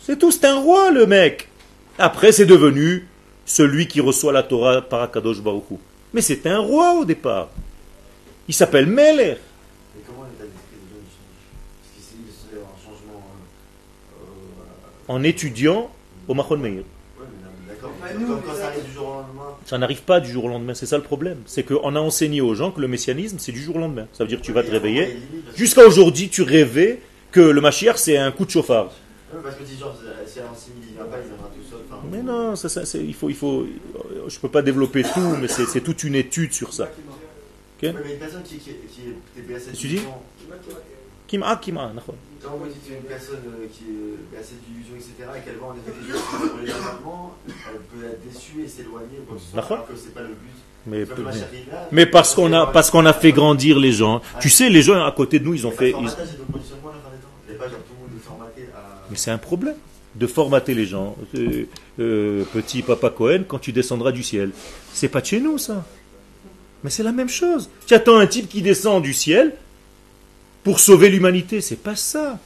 [0.05, 1.47] C'est tout, c'est un roi le mec.
[1.97, 3.07] Après, c'est devenu
[3.45, 5.75] celui qui reçoit la Torah par Akadosh Baruch Hu.
[6.13, 7.49] Mais c'est un roi au départ.
[8.47, 9.37] Il s'appelle Meler.
[9.95, 11.33] Mais comment l'état d'esprit de John change
[11.95, 13.23] Parce qu'il c'est un changement.
[14.21, 14.25] Euh,
[15.09, 15.89] euh, en étudiant
[16.27, 16.73] au Machon Meir.
[16.73, 16.83] ouais,
[17.19, 17.91] mais d'accord.
[17.99, 18.05] Quand-
[18.55, 20.85] ça arrive autres- du jour au lendemain, Ça n'arrive pas du jour au lendemain, c'est
[20.85, 21.39] ça le problème.
[21.47, 24.07] C'est qu'on a enseigné aux gens que le messianisme, c'est du jour au lendemain.
[24.13, 25.17] Ça veut dire que tu vas te réveiller.
[25.55, 26.99] Jusqu'à aujourd'hui, tu rêvais
[27.31, 28.91] que le Mashiach, c'est un coup de chauffard.
[29.43, 29.95] Parce que si genre,
[30.27, 31.79] si il pas, il viendra tout seul.
[31.89, 33.65] enfin, Mais non, ça, ça, il faut, il faut,
[34.27, 36.89] je peux pas développer tout, mais c'est c'est toute une étude sur ça.
[37.83, 39.01] Ouais, mais une personne qui, qui, qui
[39.37, 40.01] est BAC Tu dis?
[41.27, 42.15] Kima, kima, d'accord.
[42.41, 43.83] Quand vous dites une personne euh, qui
[44.35, 47.53] est assez d'illusion, etc., et qu'elle voit en effet des choses pour les normalement, elle
[47.81, 50.35] peut être déçue et s'éloigner, quoi que ce alors c'est pas le but.
[50.87, 51.03] Mais,
[51.91, 54.21] mais- parce qu'on a, parce qu'on a fait grandir les gens.
[54.39, 55.91] Tu sais, les gens à côté de nous, ils ont fait.
[55.99, 56.09] ils-
[59.15, 59.75] C'est un problème
[60.15, 61.15] de formater les gens.
[61.35, 61.65] Euh,
[61.99, 64.51] euh, petit papa Cohen, quand tu descendras du ciel,
[64.93, 65.85] c'est pas de chez nous ça.
[66.83, 67.69] Mais c'est la même chose.
[67.87, 69.53] Tu attends un type qui descend du ciel
[70.63, 71.61] pour sauver l'humanité.
[71.61, 72.39] C'est pas ça.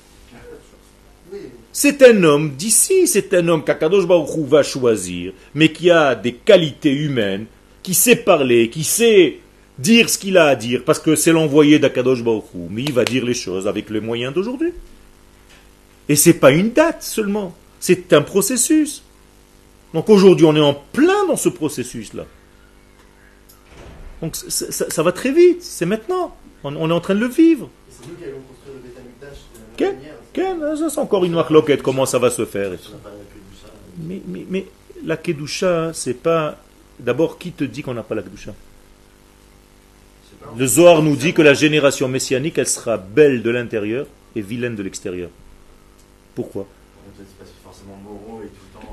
[1.72, 6.16] C'est un homme d'ici, c'est un homme qu'Akadosh Baruch Hu va choisir, mais qui a
[6.16, 7.46] des qualités humaines,
[7.84, 9.38] qui sait parler, qui sait
[9.78, 12.92] dire ce qu'il a à dire, parce que c'est l'envoyé d'Akadosh Baruch Hu, mais il
[12.92, 14.74] va dire les choses avec les moyens d'aujourd'hui.
[16.10, 19.04] Et c'est pas une date seulement, c'est un processus.
[19.94, 22.26] Donc aujourd'hui, on est en plein dans ce processus-là.
[24.22, 26.36] Donc ça, ça- ça va très vite, c'est maintenant.
[26.64, 27.70] On, on est en train de le vivre.
[27.90, 29.94] C'est nous qui allons construire le Beth Amikdash de la Ok.
[29.94, 30.16] même manière.
[30.34, 32.92] Ken, ça c'est encore une marloquette, comment ça va se faire et tout.
[34.02, 34.66] Mais, mais, mais
[35.06, 36.58] la Kedusha, c'est pas.
[37.00, 38.54] D'abord, qui te dit qu'on n'a pas la Kedusha.
[40.58, 44.06] Le Zohar nous dit que la génération messianique, elle sera belle de l'intérieur
[44.36, 45.30] et vilaine de l'extérieur.
[46.40, 46.66] Pourquoi
[47.20, 47.24] euh,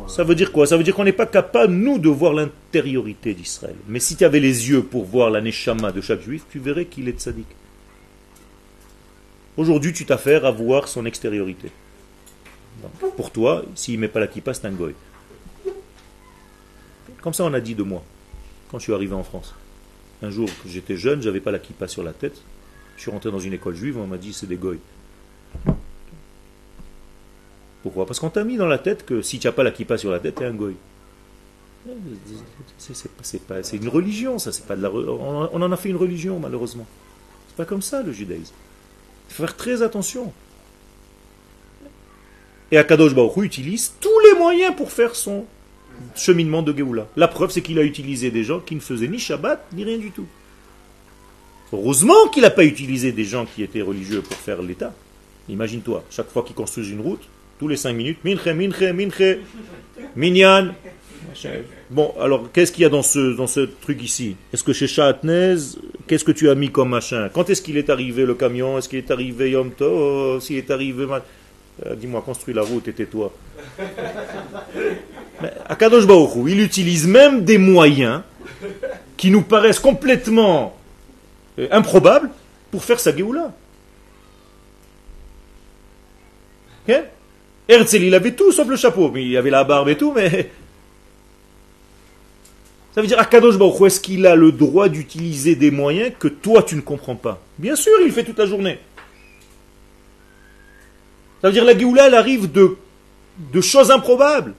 [0.09, 3.35] Ça veut dire quoi Ça veut dire qu'on n'est pas capable, nous, de voir l'intériorité
[3.35, 3.77] d'Israël.
[3.87, 6.87] Mais si tu avais les yeux pour voir la neshama de chaque juif, tu verrais
[6.87, 7.47] qu'il est tzaddik.
[9.57, 11.71] Aujourd'hui, tu t'affaires à voir son extériorité.
[12.83, 14.93] Donc, pour toi, s'il ne met pas la kippa, c'est un goy.
[17.23, 18.03] Comme ça, on a dit de moi,
[18.73, 19.55] quand je suis arrivé en France.
[20.21, 22.43] Un jour, que j'étais jeune, j'avais pas la kippa sur la tête.
[22.97, 24.81] Je suis rentré dans une école juive, on m'a dit c'est des goy.
[27.87, 28.05] Pourquoi?
[28.05, 30.11] Parce qu'on t'a mis dans la tête que si tu n'as pas la kippa sur
[30.11, 30.75] la tête, tu es un goy.
[32.79, 34.51] C'est- une religion, ça.
[34.51, 34.91] C'est pas de la.
[34.91, 36.85] On en a fait une religion, malheureusement.
[37.47, 38.55] C'est pas comme ça le judaïsme.
[39.31, 40.33] Il faut faire très attention.
[42.73, 45.45] Et Akadosh Baruch utilise tous les moyens pour faire son
[46.17, 47.07] cheminement de Géoula.
[47.15, 49.99] La preuve, c'est qu'il a utilisé des gens qui ne faisaient ni Shabbat, ni rien
[49.99, 50.27] du tout.
[51.73, 54.93] Heureusement qu'il n'a pas utilisé des gens qui étaient religieux pour faire l'État.
[55.49, 57.23] Imagine-toi, chaque fois qu'ils construisent une route,
[57.59, 59.39] tous les cinq minutes, minche, minche, minche,
[60.15, 60.75] minyan.
[61.91, 64.37] Bon, alors, qu'est-ce qu'il y a dans ce, dans ce truc ici?
[64.53, 65.57] Est-ce que chez Chatnez,
[66.07, 67.29] qu'est-ce que tu as mis comme machin?
[67.33, 68.79] Quand est-ce qu'il est arrivé le camion?
[68.79, 70.41] Est-ce qu'il est arrivé Yom Tov?
[70.41, 71.07] S'il est arrivé...
[71.85, 73.31] Euh, Dis-moi, construis la route et tais-toi.
[75.69, 78.23] Akadosh Baruch Hu, il utilise même des moyens
[79.19, 80.75] qui nous paraissent complètement
[81.59, 82.31] euh, improbables
[82.71, 83.53] pour faire sa Géoula.
[87.69, 89.11] Herzl, il avait tout sauf le chapeau.
[89.11, 90.51] Mais il avait la barbe et tout, mais...
[92.95, 96.63] Ça veut dire, Akadosh Baruch est-ce qu'il a le droit d'utiliser des moyens que toi,
[96.63, 97.43] tu ne comprends pas?
[97.59, 98.79] Bien sûr, il fait toute la journée.
[101.43, 102.77] Ça veut dire, la Géoula, elle arrive de,
[103.53, 104.55] de choses improbables.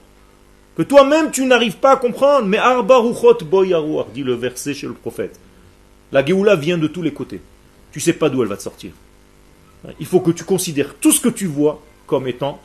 [0.75, 2.47] Que toi-même, tu n'arrives pas à comprendre.
[2.47, 3.39] Mais Arba Ruchot
[4.13, 5.39] dit le verset chez le prophète.
[6.11, 7.41] La Géoula vient de tous les côtés.
[7.91, 8.91] Tu sais pas d'où elle va te sortir.
[9.99, 12.61] Il faut que tu considères tout ce que tu vois comme étant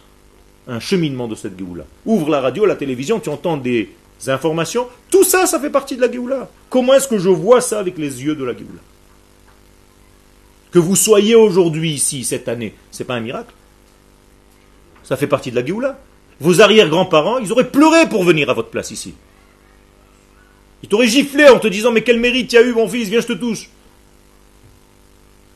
[0.69, 1.85] un cheminement de cette Géoula.
[2.07, 3.91] Ouvre la radio, la télévision, tu entends des
[4.27, 4.87] informations.
[5.11, 6.49] Tout ça, ça fait partie de la Géoula.
[6.71, 8.81] Comment est-ce que je vois ça avec les yeux de la Géoula?
[10.71, 13.53] Que vous soyez aujourd'hui ici, cette année, c'est pas un miracle
[15.03, 15.99] Ça fait partie de la Géoula.
[16.41, 19.15] Vos arrière-grands-parents, ils auraient pleuré pour venir à votre place ici.
[20.83, 23.21] Ils t'auraient giflé en te disant Mais quel mérite tu as eu, mon fils, viens,
[23.21, 23.69] je te touche.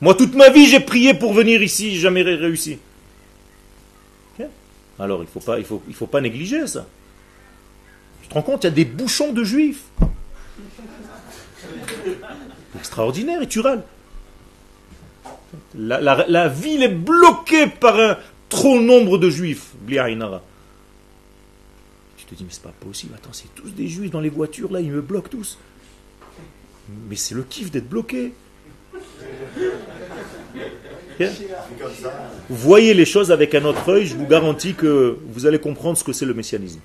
[0.01, 2.79] Moi, toute ma vie, j'ai prié pour venir ici, jamais ré- réussi.
[4.99, 6.86] Alors, il ne faut, pas- négliger ça.
[8.22, 9.84] Tu te rends compte, il y a des bouchons de juifs.
[12.76, 13.84] Extraordinaire, et tu râles.
[15.74, 18.18] La, ville est bloquée par un
[18.49, 19.72] trop nombre de juifs.
[19.80, 20.42] Bli Ainara.
[22.16, 23.14] Tu te dis, mais c'est pas possible.
[23.14, 25.59] Attends, c'est tous des juifs dans les voitures, là, ils me bloquent tous.
[27.09, 28.32] Mais c'est le kiff d'être bloqué.
[32.51, 36.05] Voyez les choses avec un autre œil, je vous garantis que vous allez comprendre ce
[36.05, 36.81] que c'est le messianisme.